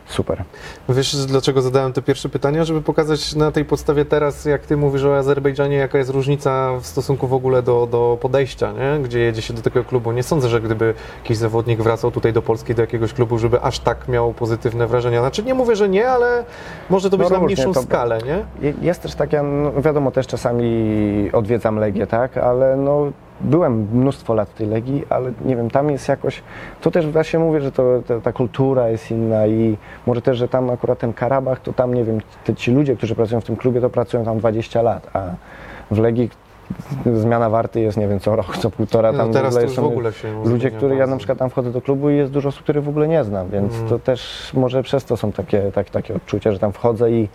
[0.10, 0.44] super.
[0.90, 2.64] Wiesz, dlaczego zadałem te pierwsze pytania?
[2.66, 6.86] Żeby pokazać na tej podstawie teraz, jak ty mówisz o Azerbejdżanie, jaka jest różnica w
[6.88, 9.04] stosunku w ogóle do, do podejścia, nie?
[9.04, 10.12] gdzie jedzie się do takiego klubu.
[10.12, 10.94] Nie sądzę, że gdyby
[11.24, 15.20] jakiś zawodnik wracał tutaj do Polski, do jakiegoś klubu, żeby aż tak miał pozytywne wrażenia.
[15.20, 16.44] Znaczy nie mówię, że nie, ale
[16.90, 18.68] może to być No na różnie, mniejszą to- skalę, nie?
[18.68, 24.34] Je- Jest też takie, no wiadomo, też czasami odwiedzam Legię, tak, ale no byłem mnóstwo
[24.34, 26.44] lat w tej Legii, ale nie wiem, tam jest jakoś,
[26.82, 29.78] to też właśnie mówię, że to, to, ta kultura jest inna i
[30.08, 33.16] może też, że tam akurat ten Karabach, to tam, nie wiem, te, ci ludzie, którzy
[33.16, 35.22] pracują w tym klubie, to pracują tam 20 lat, a
[35.92, 36.30] w Legii
[37.14, 39.86] zmiana warty jest, nie wiem, co rok, co półtora, tam No, teraz ogóle w są
[39.86, 42.64] ogóle się ludzie, których ja na przykład tam wchodzę do klubu i jest dużo osób,
[42.64, 43.90] których w ogóle nie znam, więc Mhm.
[43.90, 47.28] to też może przez to są takie, tak, takie odczucia, że tam wchodzę i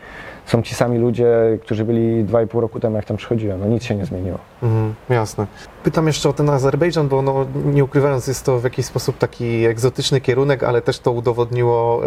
[0.46, 3.60] są ci sami ludzie, którzy byli dwa i pół roku temu, jak tam przychodziłem.
[3.60, 4.38] No nic się nie zmieniło.
[4.62, 5.46] Mhm, jasne.
[5.84, 9.66] Pytam jeszcze o ten Azerbejdżan, bo no, nie ukrywając, jest to w jakiś sposób taki
[9.66, 12.02] egzotyczny kierunek, ale też to udowodniło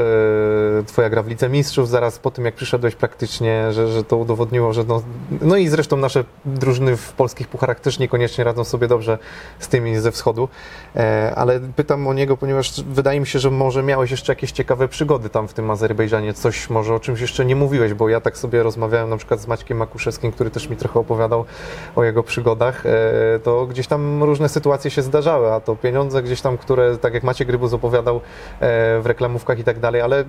[0.79, 4.17] e, Twoja gra w Lidze Mistrzów zaraz po tym, jak przyszedłeś praktycznie, że, że to
[4.17, 5.01] udowodniło, że no,
[5.41, 9.17] no i zresztą nasze drużyny w polskich pucharach też niekoniecznie radzą sobie dobrze
[9.59, 10.49] z tymi ze wschodu,
[10.95, 14.87] e, ale pytam o niego, ponieważ wydaje mi się, że może miałeś jeszcze jakieś ciekawe
[14.87, 18.37] przygody tam w tym Azerbejdżanie, coś może o czymś jeszcze nie mówiłeś, bo ja tak
[18.37, 21.45] sobie rozmawiałem na przykład z Maćkiem Makuszewskim, który też mi trochę opowiadał
[21.95, 22.89] o jego przygodach, e,
[23.43, 27.23] to gdzieś tam różne sytuacje się zdarzały, a to pieniądze gdzieś tam, które, tak jak
[27.23, 28.19] Maciek Rybus opowiadał e,
[28.99, 30.23] w reklamówkach i tak dalej, ale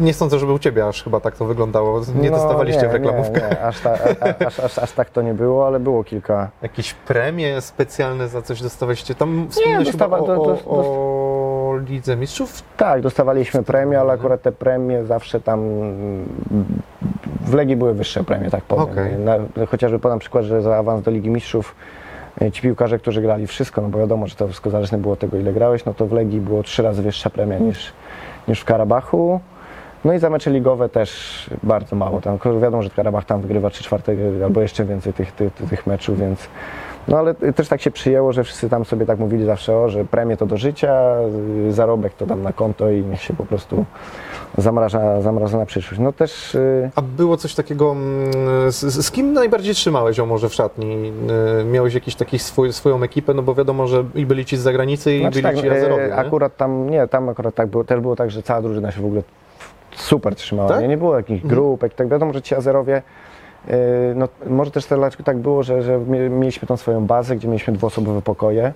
[0.00, 2.00] nie sądzę, żeby u Ciebie aż chyba tak to wyglądało.
[2.14, 3.62] Nie No, dostawaliście nie, w reklamówkach Nie, nie.
[3.62, 3.90] Aż, ta,
[4.40, 6.48] a, aż, aż, aż tak to nie było, ale było kilka.
[6.62, 9.14] jakieś premie specjalne za coś dostawaliście?
[9.14, 10.72] Tam wspomniałeś chyba dostawa- o, o, do-
[11.78, 12.62] o Lidze Mistrzów?
[12.76, 15.60] Tak, dostawaliśmy premie, ale akurat te premie zawsze tam
[17.40, 18.84] w Legii były wyższe premie, tak powiem.
[18.84, 19.18] Okej.
[19.18, 21.74] Na, chociażby podam przykład, że za awans do Ligi Mistrzów
[22.42, 25.20] e, ci piłkarze, którzy grali wszystko, no bo wiadomo, że to wszystko zależne było od
[25.20, 27.92] tego, ile grałeś, no to w Legii było trzy razy wyższa premia niż,
[28.48, 29.40] niż w Karabachu.
[30.04, 32.20] No i za mecze ligowe też bardzo mało.
[32.20, 34.12] Tam wiadomo, że Karabach tam wygrywa 3 czwarte
[34.44, 36.48] albo jeszcze więcej tych, tych, tych meczów, więc
[37.08, 40.04] no ale też tak się przyjęło, że wszyscy tam sobie tak mówili zawsze, o, że
[40.04, 41.16] premie to do życia,
[41.68, 43.84] y, zarobek to tam na konto i niech się po prostu
[44.58, 46.00] zamraża, zamraża na przyszłość.
[46.00, 48.32] No też y, A było coś takiego, mm,
[48.72, 51.12] z, z kim najbardziej trzymałeś o może w szatni?
[51.60, 54.60] Y, Miałeś jakiś taki swój, swoją ekipę, no bo wiadomo, że i byli ci z
[54.60, 58.00] zagranicy i Znaczy byli tak, ci Azerowie, akurat tam, nie, tam akurat tak było, też
[58.00, 59.22] było tak, że cała drużyna się w ogóle
[59.96, 60.80] super trzymała, Tak?
[60.82, 61.54] nie, nie było jakichś Mhm.
[61.54, 63.02] grupek, tak wiadomo, że ci Azerowie,
[64.14, 67.72] no może też dlaczego tak było, że, że mie- mieliśmy tą swoją bazę, gdzie mieliśmy
[67.72, 68.72] dwuosobowe pokoje,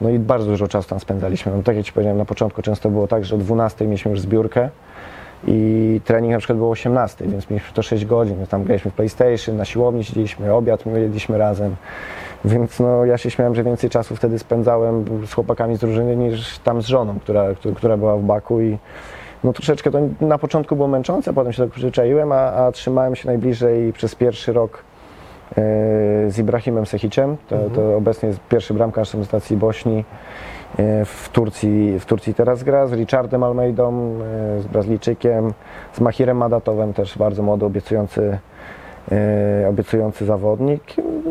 [0.00, 2.90] no i bardzo dużo czasu tam spędzaliśmy, no tak jak Ci powiedziałem, na początku często
[2.90, 4.68] było tak, że o 12 mieliśmy już zbiórkę,
[5.46, 8.36] i trening na przykład był o 18, więc mieliśmy to 6 godzin.
[8.40, 11.76] No, Tam graliśmy w PlayStation, na siłowni siedzieliśmy, obiad my jedliśmy razem.
[12.44, 16.58] Więc no, ja się śmiałem, że więcej czasu wtedy spędzałem z chłopakami z drużyny niż
[16.58, 18.78] tam z żoną, która, która była w Baku i
[19.44, 23.26] no troszeczkę to na początku było męczące, potem się tak przyzwyczaiłem, a, a trzymałem się
[23.26, 25.54] najbliżej przez pierwszy rok e,
[26.30, 27.36] z Ibrahimem Sehicem.
[27.48, 30.04] To, to obecnie jest pierwszy bramkarz reprezentacji Bośni.
[30.78, 34.14] E, W Turcji, w Turcji teraz gra z Richardem Almeidą,
[34.58, 35.52] e, z Brazylijczykiem,
[35.92, 38.38] z Mahirem Madatowem, też bardzo młody, obiecujący,
[39.68, 40.82] obiecujący zawodnik.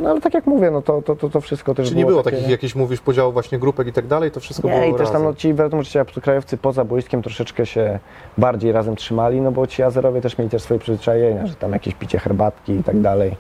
[0.02, 2.12] No ale tak jak mówię, no to, to, to, to wszystko też Czy nie było
[2.12, 2.38] było takie...
[2.38, 4.98] takich jakichś, mówisz, podziałów właśnie grupek i tak dalej, to wszystko Nie, było i też
[5.08, 5.24] tam razem.
[5.24, 8.00] no, ci wiadomo, że ci obcokrajowcy poza boiskiem troszeczkę się
[8.38, 11.94] bardziej razem trzymali, no bo ci Azerowie też mieli też swoje przyzwyczajenia, że tam jakieś
[11.96, 13.36] picie herbatki i tak dalej.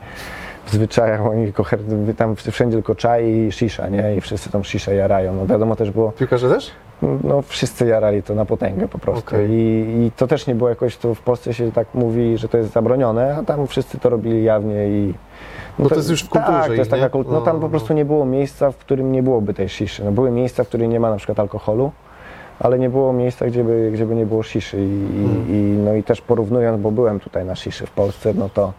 [0.65, 1.79] W zwyczajach oni tylko her-
[2.17, 4.15] tam wszędzie tylko czaj i shisha, nie?
[4.15, 5.33] I wszyscy tą sziszę jarają.
[5.35, 6.71] No wiadomo też było, Piłkarze też?
[7.01, 9.35] No wszyscy jarali to na potęgę po prostu.
[9.35, 9.49] Okej.
[9.51, 12.57] I, I to też nie było jakoś, to w Polsce się tak mówi, że to
[12.57, 15.13] jest zabronione, a tam wszyscy to robili jawnie i...
[15.79, 17.39] Bo to jest już w kulturze Tak, to jest taka kultura.
[17.39, 20.05] No tam No, po prostu nie było miejsca, w którym nie byłoby tej sziszy.
[20.05, 21.91] No, były miejsca, w których nie ma na przykład alkoholu,
[22.59, 24.77] ale nie było miejsca, gdzie by, gdzie by nie było sziszy.
[24.77, 25.49] I, Hmm.
[25.49, 28.73] i, no i też porównując, bo byłem tutaj na sziszy w Polsce, no to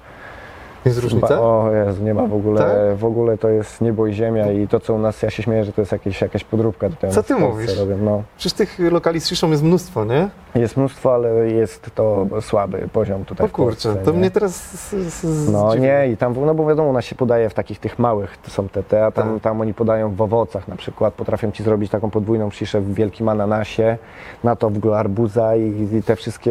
[0.85, 1.41] Jest różnica?
[1.41, 1.70] o
[2.03, 2.97] nie ma w ogóle, Tak?
[2.97, 5.64] w ogóle to jest niebo i ziemia i to co u nas, ja się śmieję,
[5.64, 7.78] że to jest jakieś, jakaś podróbka Co ty mówisz?
[7.78, 7.97] Robią.
[8.03, 10.28] No, Przecież tych lokali z ciszą jest mnóstwo, nie?
[10.55, 13.89] jest mnóstwo, ale jest to słaby poziom tutaj O w Polsce.
[13.89, 14.18] kurczę, to nie?
[14.18, 14.91] mnie teraz z,
[15.24, 17.99] z, No nie, i tam, no bo wiadomo, u nas się podaje w takich tych
[17.99, 19.43] małych, to są te, te a tam, Tak.
[19.43, 23.28] tam oni podają w owocach na przykład, potrafią ci zrobić taką podwójną sziszę w wielkim
[23.28, 23.99] ananasie,
[24.45, 26.51] na to w ogóle arbuza i, i te wszystkie,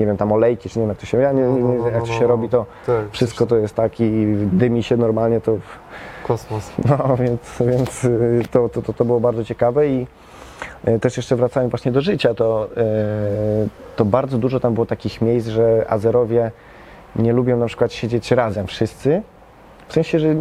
[0.00, 1.78] nie wiem, tam olejki, czy nie wiem jak to się, ja nie, No, no, nie,
[1.78, 5.40] no, jak to się robi, to Tak, wszystko to jest tak i dymi się normalnie,
[5.40, 5.58] to
[6.26, 6.72] Kosmos.
[6.88, 10.06] no więc, więc y, to, to, to, to było bardzo ciekawe i
[10.88, 12.68] y, też jeszcze wracając właśnie do życia, to,
[13.64, 16.50] y, to bardzo dużo tam było takich miejsc, że Azerowie
[17.16, 19.22] nie lubią na przykład siedzieć razem wszyscy.
[19.88, 20.34] W sensie, że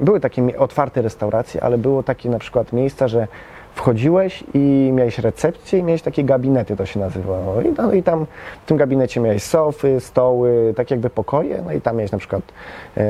[0.00, 3.28] były takie otwarte restauracje, ale było takie na przykład miejsca, że
[3.74, 7.60] wchodziłeś i miałeś recepcję i miałeś takie gabinety, to się nazywało.
[7.62, 8.26] I, no, i tam
[8.64, 12.42] w tym gabinecie miałeś sofy, stoły, tak jakby pokoje, no i tam miałeś na przykład
[12.96, 13.02] e,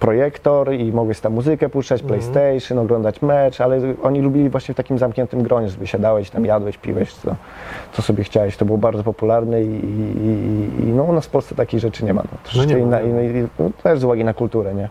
[0.00, 4.98] projektor i mogłeś tam muzykę puszczać, PlayStation, oglądać mecz, ale oni lubili właśnie w takim
[4.98, 7.34] zamkniętym gronie, żeby siadałeś, tam jadłeś, piłeś, co,
[7.92, 8.56] co sobie chciałeś.
[8.56, 12.14] To było bardzo popularne i, i, i- no, u nas w Polsce takich rzeczy nie
[12.14, 12.22] ma.
[12.32, 14.88] No, troszeczkę nie ma, inna, inna, no, też z uwagi na kulturę, nie?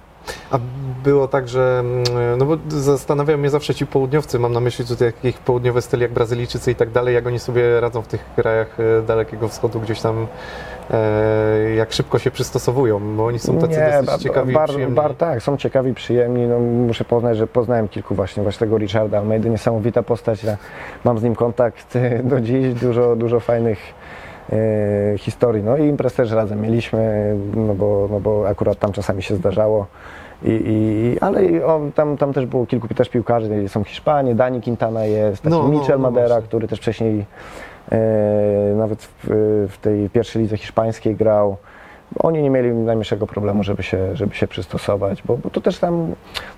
[0.51, 0.59] A
[1.03, 2.03] było tak, że, mm,
[2.37, 6.11] no bo zastanawiają mnie zawsze ci południowcy, mam na myśli tutaj jakieś południowe styli jak
[6.13, 10.01] Brazylijczycy i tak dalej, jak oni sobie radzą w tych krajach e, Dalekiego Wschodu gdzieś
[10.01, 10.27] tam,
[10.91, 14.95] e, jak szybko się przystosowują, bo oni są tacy dosyć ba- ciekawi bar, przyjemni.
[14.95, 16.47] bar, tak, są ciekawi, przyjemni.
[16.47, 20.45] No, muszę poznać, że poznałem kilku właśnie, właśnie tego Richarda Almeidy, niesamowita postać.
[21.03, 24.00] Mam z nim kontakt do dziś, dużo, dużo fajnych
[25.17, 25.63] historii.
[25.63, 29.87] No i imprez też razem mieliśmy, no bo, no bo akurat tam czasami się zdarzało.
[30.43, 35.05] I, i, ale on, tam, tam też było kilku też piłkarzy, są Hiszpanie, Dani Quintana
[35.05, 36.47] jest, taki No, no, Michel no Madera, właśnie.
[36.47, 37.25] który też wcześniej
[37.91, 37.97] e,
[38.77, 39.27] nawet w,
[39.71, 41.57] w tej pierwszej lidze hiszpańskiej grał.
[42.19, 46.07] Oni nie mieli najmniejszego problemu, żeby się, żeby się przystosować, bo, bo to też tam,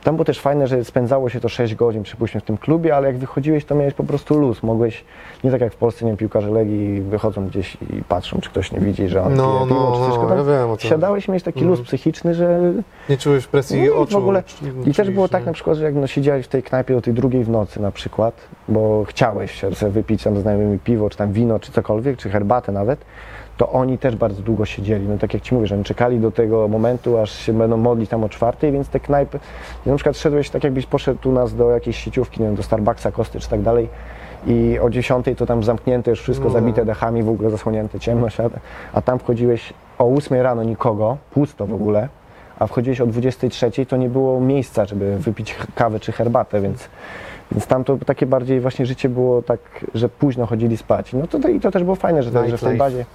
[0.03, 3.07] tam było też fajne, że spędzało się to 6 godzin, przypuśćmy, w tym klubie, ale
[3.07, 4.63] jak wychodziłeś, to miałeś po prostu luz.
[4.63, 5.03] Mogłeś,
[5.43, 8.71] nie tak jak w Polsce, nie wiem, piłkarze Legii wychodzą gdzieś i patrzą, czy ktoś
[8.71, 10.87] nie widzi, że on No, pije piwo, no, czy wszystko no, ja wiem o co
[10.87, 11.77] Siadałeś i miałeś taki Mhm.
[11.77, 12.59] luz psychiczny, że
[13.09, 14.13] Nie czułeś presji no oczu.
[14.13, 14.43] w ogóle.
[14.85, 17.13] I też było tak na przykład, że jak no, siedziałeś w tej knajpie do tej
[17.13, 21.31] drugiej w nocy na przykład, bo chciałeś się sobie wypić tam znajomymi piwo, czy tam
[21.33, 22.99] wino, czy cokolwiek, czy herbatę nawet,
[23.57, 25.07] to oni też bardzo długo siedzieli.
[25.07, 28.09] No tak jak Ci mówię, że oni czekali do tego momentu, aż się będą modlić
[28.09, 29.39] tam o czwartej, więc te knajpy,
[29.85, 33.11] na przykład szedłeś tak jakbyś poszedł u nas do jakiejś sieciówki, nie wiem, do Starbucksa,
[33.11, 33.89] Kosty, czy tak dalej,
[34.47, 36.51] i o 10 to tam zamknięte już wszystko, No.
[36.53, 38.49] zabite dechami, w ogóle zasłonięte, ciemność, a,
[38.93, 42.09] a tam wchodziłeś o 8 rano nikogo, pusto w ogóle,
[42.59, 46.89] a wchodziłeś o 23, to nie było miejsca, żeby wypić kawę czy herbatę, więc,
[47.51, 49.59] więc tam to takie bardziej właśnie życie było tak,
[49.95, 51.13] że późno chodzili spać.
[51.13, 53.05] No to, i to też było fajne, że, że w tej bazie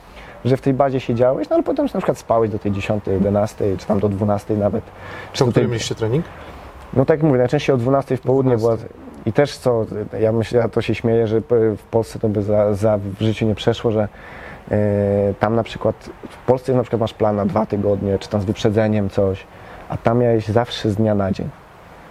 [0.44, 3.76] że w tej bazie siedziałeś, no ale potem na przykład spałeś do tej 10, 11,
[3.78, 4.84] czy tam do 12 nawet.
[5.32, 6.24] Czy tutaj- który mieliście trening?
[6.94, 8.86] no tak jak mówię, najczęściej o 12 w południe 12.
[8.88, 8.98] była.
[9.26, 9.86] I też co,
[10.20, 11.40] ja myślę, ja to się śmieję, że
[11.76, 14.08] w Polsce to by za, za w życiu nie przeszło, że
[14.70, 18.40] e, tam na przykład, w Polsce na przykład masz plan na dwa tygodnie, czy tam
[18.40, 19.46] z wyprzedzeniem coś,
[19.88, 21.48] a tam miałeś zawsze z dnia na dzień.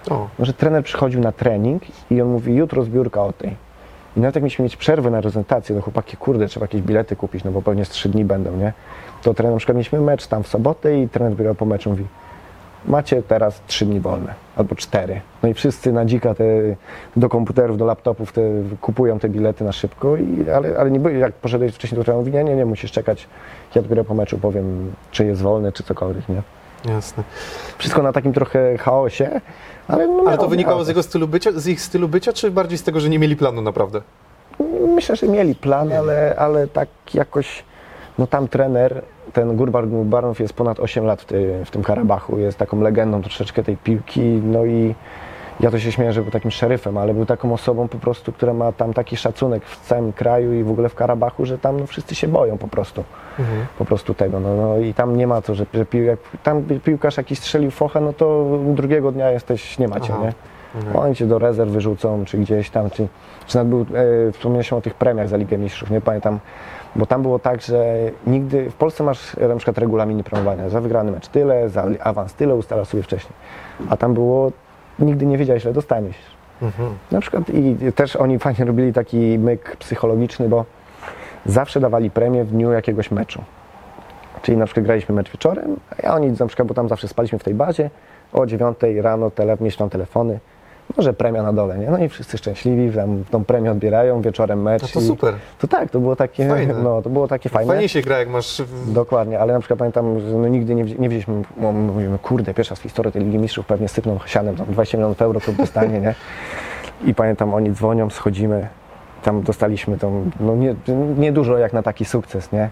[0.10, 3.56] O, No, że trener przychodził na trening i on mówi, jutro zbiórka o tej.
[4.18, 7.44] I nawet jak mieliśmy mieć przerwę na reprezentację, no chłopaki, kurde, trzeba jakieś bilety kupić,
[7.44, 8.74] no bo pewnie z trzy dni będą, nie?
[9.22, 12.06] To trener, na przykład mieliśmy mecz tam w sobotę i trener biegał po meczu mówi,
[12.86, 15.22] macie teraz trzy dni wolne, albo cztery.
[15.44, 16.44] No i wszyscy na dzika te,
[17.16, 18.42] do komputerów, do laptopów te,
[18.82, 22.20] kupują te bilety na szybko, i, ale, ale nie byli, jak poszedłeś wcześniej do trenera,
[22.20, 23.28] mówi, nie, nie, nie, musisz czekać,
[23.76, 26.42] ja dopiero po meczu powiem, czy jest wolny, czy cokolwiek, nie?
[26.86, 27.24] jasne.
[27.78, 29.42] Wszystko na takim trochę chaosie,
[29.88, 32.78] ale no, Ale to wynikało z jego stylu bycia, z ich stylu bycia, czy bardziej
[32.78, 34.02] z tego, że nie mieli planu naprawdę?
[34.96, 37.64] Myślę, że mieli plan, ale, ale tak jakoś,
[38.18, 39.02] no tam trener,
[39.34, 43.22] ten Gurbar Gurbarow jest ponad 8 lat w, ty, w tym Karabachu, jest taką legendą
[43.22, 44.96] troszeczkę tej piłki, no i
[45.60, 48.54] ja to się śmieję, że był takim szeryfem, ale był taką osobą po prostu, która
[48.54, 51.88] ma tam taki szacunek w całym kraju i w ogóle w Karabachu, że tam no,
[51.88, 53.04] wszyscy się boją po prostu,
[53.40, 53.66] Mhm.
[53.78, 56.64] po prostu tego, no, no i tam nie ma to, że, że pił, jak tam
[56.84, 60.24] piłkarz jakiś strzelił focha, no to drugiego dnia jesteś, nie macie, Aha.
[60.24, 60.34] nie?
[60.76, 60.96] Mhm.
[61.06, 63.08] Oni cię do rezerw wyrzucą, czy gdzieś tam, czy,
[63.48, 63.82] czy nawet był,
[64.28, 66.40] e, wspomniałeś o tych premiach za Ligę Mistrzów, nie pamiętam,
[66.96, 67.96] bo tam było tak, że
[68.28, 72.00] nigdy, w Polsce masz e, na przykład regulaminy promowania, za wygrany mecz tyle, za li-
[72.04, 73.34] awans tyle, ustalasz sobie wcześniej,
[73.90, 74.52] a tam było,
[75.00, 76.18] nigdy nie wiedziałeś, ile dostaniesz.
[76.62, 76.98] Mhm.
[77.12, 80.66] Na przykład i też oni fajnie robili taki myk psychologiczny, bo
[81.46, 83.44] zawsze dawali premię w dniu jakiegoś meczu.
[84.42, 87.44] Czyli na przykład graliśmy mecz wieczorem, a oni na przykład, bo tam zawsze spaliśmy w
[87.44, 87.90] tej bazie,
[88.34, 90.40] o 9 rano tele, mieliśmy tam telefony,
[90.98, 91.90] może premia na dole, nie?
[91.92, 94.82] No i wszyscy szczęśliwi, tam tą premię odbierają, wieczorem mecz.
[94.82, 95.34] No to super.
[95.60, 96.74] To tak, to było takie, Fajne.
[96.74, 97.74] no, to było takie fajne.
[97.74, 98.62] Fajnie się gra, jak masz...
[98.88, 102.76] Dokładnie, ale na przykład pamiętam, że no nigdy nie, nie wzięliśmy, mo- mówimy, kurde, pierwsza
[102.76, 106.16] w historii tej Ligi Mistrzów pewnie sypną sianem, tam 20 milionów euro to dostanie, nie?
[107.06, 108.68] I pamiętam, oni dzwonią, schodzimy,
[109.24, 110.76] tam dostaliśmy tą, no nie,
[111.18, 112.70] nie dużo jak na taki sukces, nie?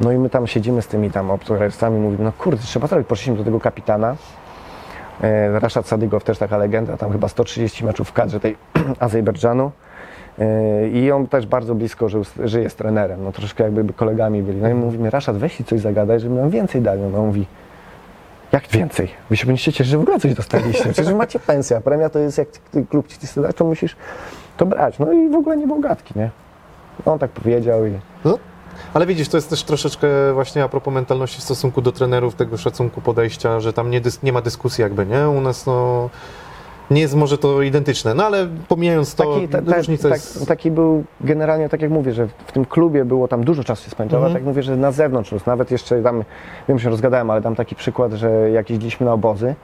[0.00, 3.36] No i my tam siedzimy z tymi tam obcokrajowcami, mówimy, no kurde, trzeba zrobić, poszliśmy
[3.36, 4.16] do tego kapitana,
[5.60, 8.56] Rashad Sadygow, też taka legenda, tam chyba 130 meczów w kadrze tej
[9.00, 9.70] Azerbejdżanu.
[10.38, 14.60] E, I on też bardzo blisko żył, żyje z trenerem, no troszkę jakby kolegami byli.
[14.60, 17.00] No i mówimy, Raszad, weź ci coś zagadaj, żeby nam więcej dali.
[17.00, 17.46] No on mówi,
[18.52, 19.08] jak więcej?
[19.30, 20.84] Wy się powinniście cieszyć, że w ogóle coś dostaliście.
[20.92, 22.48] Przecież macie pensja, premia to jest jak
[22.90, 23.96] klub ci chce dać, to musisz
[24.56, 24.98] to brać.
[24.98, 26.30] No i w ogóle nie był gadki, nie?
[27.04, 27.92] On tak powiedział i
[28.24, 28.38] No,
[28.94, 32.56] Ale widzisz, to jest też troszeczkę właśnie a propos mentalności w stosunku do trenerów, tego
[32.56, 35.28] szacunku podejścia, że tam nie, dys, nie ma dyskusji jakby, nie?
[35.28, 36.10] U nas no
[36.90, 40.46] nie jest może to identyczne, no ale pomijając to, Taki, ta, ta, różnica tak, jest...
[40.48, 43.90] taki był generalnie, tak jak mówię, że w tym klubie było tam dużo czasu się
[43.90, 44.34] spędzało, Mhm.
[44.34, 46.24] tak mówię, że na zewnątrz nawet jeszcze tam,
[46.68, 49.54] wiem, że rozgadałem, ale dam taki przykład, że jak jeździliśmy na obozy,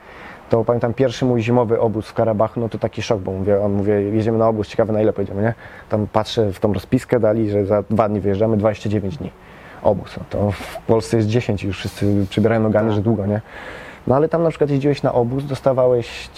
[0.49, 3.73] to pamiętam pierwszy mój zimowy obóz w Karabachu, no to taki szok, bo mówię, on
[3.73, 5.53] mówię, jedziemy na obóz, ciekawe na ile pojedziemy, nie?
[5.89, 9.31] Tam patrzę w tą rozpiskę, dali, że za dwa dni wyjeżdżamy, 29 dni
[9.83, 13.41] obóz, no to w Polsce jest 10 i już wszyscy przybierają nogami, że długo, nie?
[14.07, 16.29] No ale tam na przykład jeździłeś na obóz, dostawałeś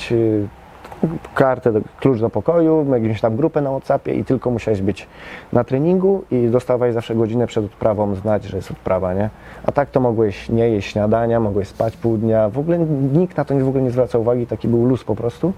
[1.35, 5.07] kartę, klucz do pokoju, jakąś tam grupę na Whatsappie i tylko musiałeś być
[5.53, 9.29] na treningu i dostawałeś zawsze godzinę przed odprawą znać, że jest odprawa, nie?
[9.65, 12.79] A tak to mogłeś nie jeść śniadania, mogłeś spać pół dnia, w ogóle
[13.13, 15.53] nikt na to w ogóle nie zwracał uwagi, taki był luz po prostu.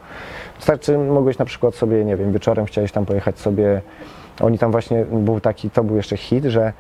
[0.58, 3.82] Wystarczy, mogłeś na przykład sobie, nie wiem, wieczorem chciałeś tam pojechać sobie,
[4.42, 6.74] oni tam właśnie, był taki, to był jeszcze hit, że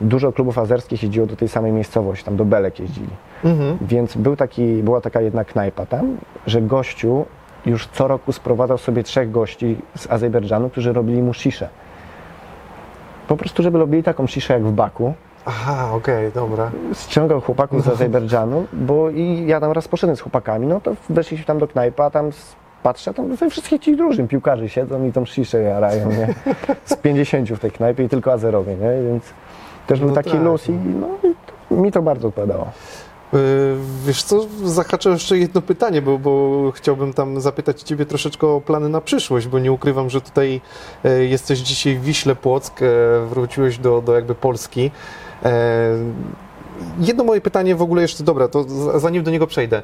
[0.00, 3.10] dużo klubów azerskich jeździło do tej samej miejscowości, tam do Belek jeździli.
[3.44, 3.78] Mhm.
[3.80, 6.16] Więc był taki, była taka jedna knajpa tam,
[6.46, 7.24] że gościu
[7.66, 11.68] już co roku sprowadzał sobie trzech gości z Azerbejdżanu, którzy robili mu sziszę.
[13.28, 15.14] Po prostu, żeby robili taką sziszę jak w Baku.
[15.46, 16.70] Aha, okej, dobra.
[16.94, 21.46] Ściągał chłopaków z Azerbejdżanu, bo i ja tam raz poszedłem z chłopakami, no to weszliśmy
[21.46, 22.30] tam do knajpa, a tam
[22.82, 26.34] patrzę, tam ze wszystkich tych drużyn piłkarzy siedzą i tą sziszę jarają, nie?
[26.84, 29.10] Z 50 w tej knajpie i tylko Azerowie, nie?
[29.10, 29.24] Więc
[29.86, 31.34] też był No taki tak, luz i no, i
[31.68, 32.66] to, mi to bardzo odpowiadało.
[33.32, 33.38] Yy,
[34.06, 38.88] Wiesz co, zahaczę jeszcze jedno pytanie, bo, bo chciałbym tam zapytać Ciebie troszeczkę o plany
[38.88, 40.60] na przyszłość, bo nie ukrywam, że tutaj
[41.04, 42.86] e, jesteś dzisiaj w Wiśle Płock, e,
[43.26, 44.90] wróciłeś do, do jakby Polski.
[45.44, 45.96] E,
[46.98, 48.64] Jedno moje pytanie w ogóle jeszcze, dobra, to
[49.00, 49.82] zanim do niego przejdę.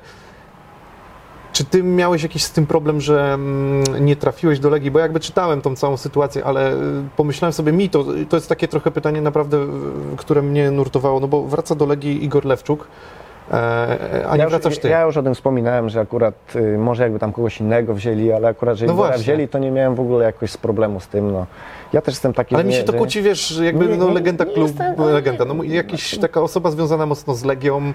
[1.52, 4.90] Czy ty miałeś jakiś z tym problem, że mm, nie trafiłeś do Legii?
[4.90, 6.76] Bo jakby czytałem tą całą sytuację, ale y,
[7.16, 9.68] pomyślałem sobie, mi to, to jest takie trochę pytanie naprawdę, y,
[10.16, 12.88] które mnie nurtowało, no bo wraca do Legii Igor Lewczuk,
[13.50, 14.88] a nie ja wracasz ty.
[14.88, 18.48] Ja już o tym wspominałem, że akurat y, może jakby tam kogoś innego wzięli, ale
[18.48, 21.32] akurat, że No wzięli, to nie miałem w ogóle jakoś z problemu z tym.
[21.32, 21.46] No.
[21.92, 24.68] Ja też jestem taki, Ale mi się to kłóci, wiesz, jakby Nie, no, legenda klub,
[24.68, 27.92] jestem- no, legenda, no jakiś taka osoba związana mocno z Legią.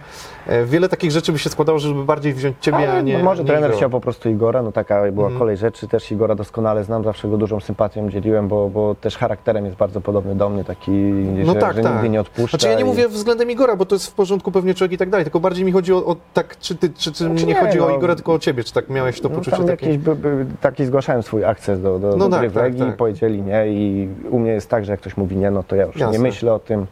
[0.48, 3.24] E, Wiele takich rzeczy by się składało, żeby bardziej wziąć ciebie, Ale a nie no
[3.24, 3.78] może nie trener Igora.
[3.78, 5.40] chciał po prostu Igora, no taka była Mhm.
[5.40, 9.66] kolej rzeczy, też Igora doskonale znam, zawsze go dużą sympatią dzieliłem, bo, bo też charakterem
[9.66, 11.94] jest bardzo podobny do mnie, taki, No że, tak, że tak.
[11.94, 12.58] nigdy nie odpuszcza.
[12.58, 14.98] Znaczy ja nie i- mówię względem Igora, bo to jest w porządku pewnie człowiek i
[14.98, 17.56] tak dalej, tylko bardziej mi chodzi o, o tak, czy ty, czy, czy Znaczy nie,
[17.56, 17.98] chodzi o no.
[17.98, 19.86] Igora, tylko o ciebie, czy tak miałeś to No, poczucie tam takie?
[19.86, 22.96] jakiś, by, by, taki zgłaszałem swój akces do, do, No do tak, tak, Legii, tak.
[22.98, 23.81] powiedzieli nie i
[24.30, 26.18] u mnie jest tak, że jak ktoś mówi nie, no to ja już Jasne.
[26.18, 26.88] nie myślę o tym,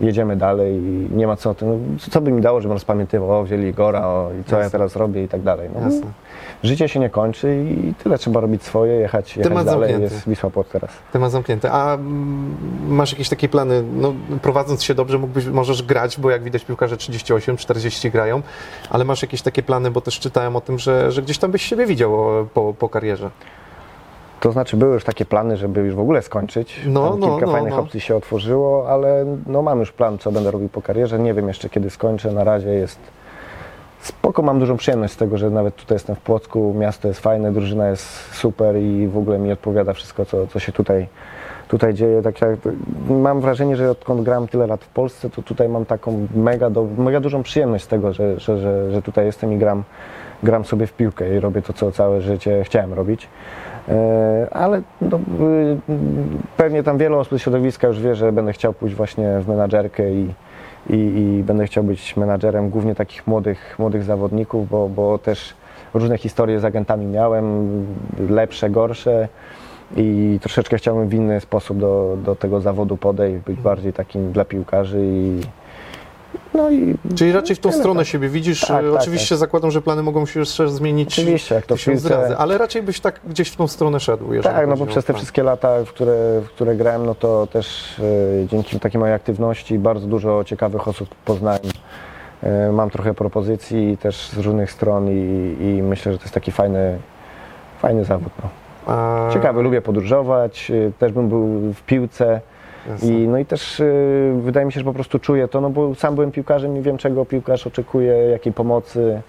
[0.00, 1.76] jedziemy dalej i nie ma co o tym, no,
[2.10, 4.78] co by mi dało, żebym rozpamiętywał, o wzięli Igora o, i co ja Jasne.
[4.78, 5.70] teraz robię i tak dalej.
[5.74, 6.06] No, Jasne.
[6.62, 10.14] życie się nie kończy i tyle trzeba robić swoje, jechać, jechać Temat dalej, zamknięty.
[10.14, 10.90] jest Wisła Płock teraz.
[11.12, 11.70] Temat zamknięty.
[11.70, 12.56] A mm,
[12.88, 16.96] masz jakieś takie plany, no prowadząc się dobrze, mógłbyś, możesz grać, bo jak widać piłkarze
[16.96, 18.42] 38, 40 grają,
[18.90, 21.62] ale masz jakieś takie plany, bo też czytałem o tym, że, że gdzieś tam byś
[21.62, 22.12] siebie widział
[22.54, 23.30] po, po karierze.
[24.40, 26.80] To znaczy były już takie plany, żeby już w ogóle skończyć.
[26.86, 27.80] No, Tam no, kilka no, fajnych no.
[27.80, 31.18] opcji się otworzyło, ale no, mam już plan, co będę robił po karierze.
[31.18, 32.32] Nie wiem jeszcze kiedy skończę.
[32.32, 32.98] Na razie jest
[34.00, 36.74] spoko, mam dużą przyjemność z tego, że nawet tutaj jestem w Płocku.
[36.78, 40.72] Miasto jest fajne, drużyna jest super i w ogóle mi odpowiada wszystko, co, co się
[40.72, 41.06] tutaj,
[41.68, 42.22] tutaj dzieje.
[42.22, 42.58] Tak jak,
[43.08, 46.86] mam wrażenie, że odkąd gram tyle lat w Polsce, to tutaj mam taką mega, do,
[46.98, 49.84] mega dużą przyjemność z tego, że, że, że, że tutaj jestem i gram,
[50.42, 53.28] gram sobie w piłkę i robię to, co całe życie chciałem robić.
[53.90, 55.20] E, Ale no, y,
[56.56, 60.12] pewnie tam wiele osób z środowiska już wie, że będę chciał pójść właśnie w menadżerkę
[60.12, 60.34] i,
[60.90, 65.54] i, i będę chciał być menadżerem głównie takich młodych, młodych zawodników, bo, bo też
[65.94, 67.86] różne historie z agentami miałem,
[68.30, 69.28] lepsze, gorsze
[69.96, 74.44] i troszeczkę chciałbym w inny sposób do, do tego zawodu podejść, być bardziej takim dla
[74.44, 75.40] piłkarzy i
[76.54, 78.08] no i Czyli raczej w tą Tyle, stronę tak.
[78.08, 78.60] siebie widzisz.
[78.60, 82.10] Tak, tak, Oczywiście zakładam, że plany mogą się jeszcze zmienić Oczywiście, jak to tysiąc piłce-
[82.22, 84.42] razy, ale raczej byś tak gdzieś w tą stronę szedł.
[84.42, 87.96] Tak, no bo przez te wszystkie lata, w które, w które grałem, no to też
[88.42, 91.60] e, dzięki takiej mojej aktywności bardzo dużo ciekawych osób poznałem.
[92.42, 96.52] E, mam trochę propozycji też z różnych stron i, i myślę, że to jest taki
[96.52, 96.98] fajny,
[97.80, 98.32] fajny zawód.
[98.42, 98.48] No.
[98.94, 102.40] A, Ciekawy, lubię podróżować, e, też bym był w piłce
[102.90, 103.08] jasne.
[103.12, 103.84] i no i też e,
[104.40, 106.98] wydaje mi się, że po prostu czuję to, no bo sam byłem piłkarzem i wiem
[106.98, 109.22] czego piłkarz oczekuje, jakiej pomocy,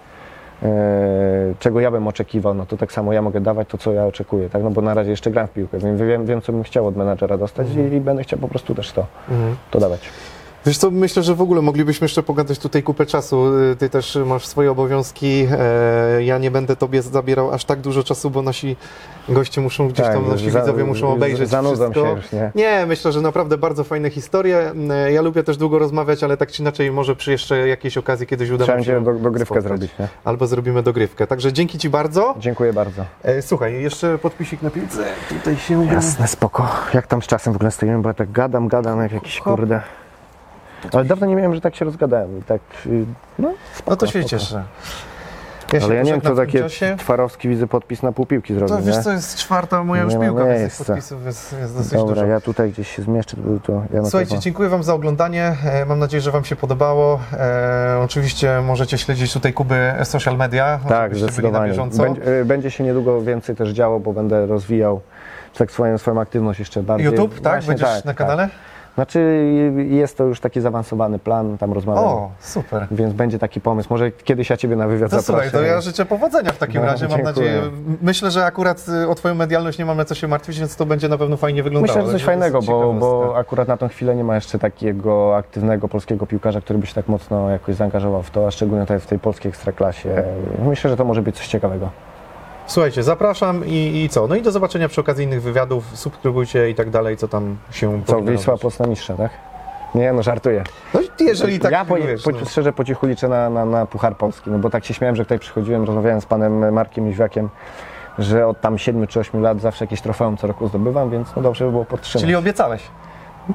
[0.63, 4.05] e, czego ja bym oczekiwał, no to tak samo ja mogę dawać to, co ja
[4.05, 6.63] oczekuję, tak, no bo na razie jeszcze gram w piłkę, więc wiem, wiem co bym
[6.63, 9.55] chciał od menadżera dostać i, i będę chciał po prostu też to, Mhm.
[9.71, 10.09] to dawać.
[10.65, 13.57] Wiesz co, myślę, że w ogóle moglibyśmy jeszcze pogadać tutaj kupę czasu.
[13.71, 15.47] Y, Ty też masz swoje obowiązki.
[15.51, 18.75] E, Ja nie będę tobie zabierał aż tak dużo czasu, bo nasi
[19.29, 22.05] goście muszą gdzieś tam, nasi Tak, za- widzowie muszą obejrzeć Zanudzą wszystko.
[22.09, 22.51] się już, nie?
[22.55, 24.71] Nie, myślę, że naprawdę bardzo fajne historie.
[24.91, 28.27] E, Ja lubię też długo rozmawiać, ale tak czy inaczej może przy jeszcze jakiejś okazji
[28.27, 29.63] kiedyś uda Trzeba nam się do, dogrywkę spotkać.
[29.63, 30.07] zrobić, nie?
[30.23, 31.27] Albo zrobimy dogrywkę.
[31.27, 32.35] Także dzięki Ci bardzo.
[32.39, 33.05] Dziękuję bardzo.
[33.23, 35.03] E, Słuchaj, jeszcze podpisik na piłce.
[35.29, 35.85] Tutaj się...
[35.85, 36.67] Jasne, spoko.
[36.93, 39.81] Jak tam z czasem w ogóle stoimy, bo ja tak gadam, gadam jak jakiś kurde.
[40.93, 43.05] Ale dawno nie miałem, że tak się rozgadałem i tak, y,
[43.39, 44.63] no spoko, No to się cieszę.
[45.83, 46.95] Ale ja nie wiem, tym takie czasie.
[46.99, 49.03] Twarowski widzę podpis na półpiłki zrobił, To wiesz nie?
[49.03, 52.25] co, jest czwarta moja już piłka, więc tych podpisów jest, jest dosyć Dobra, dużo.
[52.27, 55.55] ja tutaj gdzieś się zmieszczę, to, to ja Słuchajcie, dziękuję Wam za oglądanie.
[55.65, 57.19] E, Mam nadzieję, że Wam się podobało.
[57.33, 61.71] E, oczywiście możecie śledzić tutaj Kuby social media, Tak, zdecydowanie.
[61.71, 62.03] bieżąco.
[62.03, 65.01] Będzie, y, będzie się niedługo więcej też działo, bo będę rozwijał
[65.57, 67.05] tak swoją, swoją aktywność jeszcze bardziej.
[67.11, 67.63] YouTube, tak?
[67.63, 68.49] Właśnie Będziesz na kanale?
[68.95, 69.45] Znaczy
[69.89, 72.03] jest to już taki zaawansowany plan, tam rozmawiam.
[72.03, 72.87] O, super.
[72.91, 73.87] Więc będzie taki pomysł.
[73.91, 75.49] Może kiedyś ja Ciebie na wywiad To zaproszę.
[75.49, 77.45] słuchaj, to ja życzę powodzenia w takim No, razie, mam dziękuję.
[77.51, 77.61] nadzieję.
[78.01, 81.09] Myślę, że akurat y, o Twoją medialność nie mamy co się martwić, więc to będzie
[81.09, 81.97] na pewno fajnie wyglądało.
[81.97, 85.87] Myślę, że coś fajnego, bo, bo akurat na tą chwilę nie ma jeszcze takiego aktywnego
[85.87, 89.05] polskiego piłkarza, który by się tak mocno jakoś zaangażował w to, a szczególnie tutaj w
[89.05, 90.23] tej polskiej ekstraklasie.
[90.65, 91.89] Myślę, że to może być coś ciekawego.
[92.71, 94.27] Słuchajcie, zapraszam i, i co?
[94.27, 95.85] No i do zobaczenia przy okazji innych wywiadów.
[95.93, 98.61] Subskrybujcie i tak dalej, co tam się Co, Wisła robić.
[98.61, 99.31] Post na mistrza, tak?
[99.95, 100.63] Nie, no żartuję.
[100.93, 102.37] No i jeżeli tak, ja po, wiesz, po, no.
[102.45, 105.23] szczerze po cichu liczę na, na, na Puchar Polski, no bo tak się śmiałem, że
[105.23, 107.49] tutaj przychodziłem, rozmawiałem z panem Markiem Miźwiakiem,
[108.19, 111.41] że od tam 7 czy 8 lat zawsze jakieś trofeum co roku zdobywam, więc no
[111.41, 112.23] dobrze by było podtrzymać.
[112.23, 112.81] Czyli obiecałeś.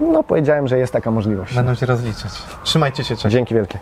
[0.01, 1.55] No powiedziałem, że jest taka możliwość.
[1.55, 2.33] Będą cię rozliczać.
[2.63, 3.33] Trzymajcie się, cześć.
[3.33, 3.79] Dzięki wielkie.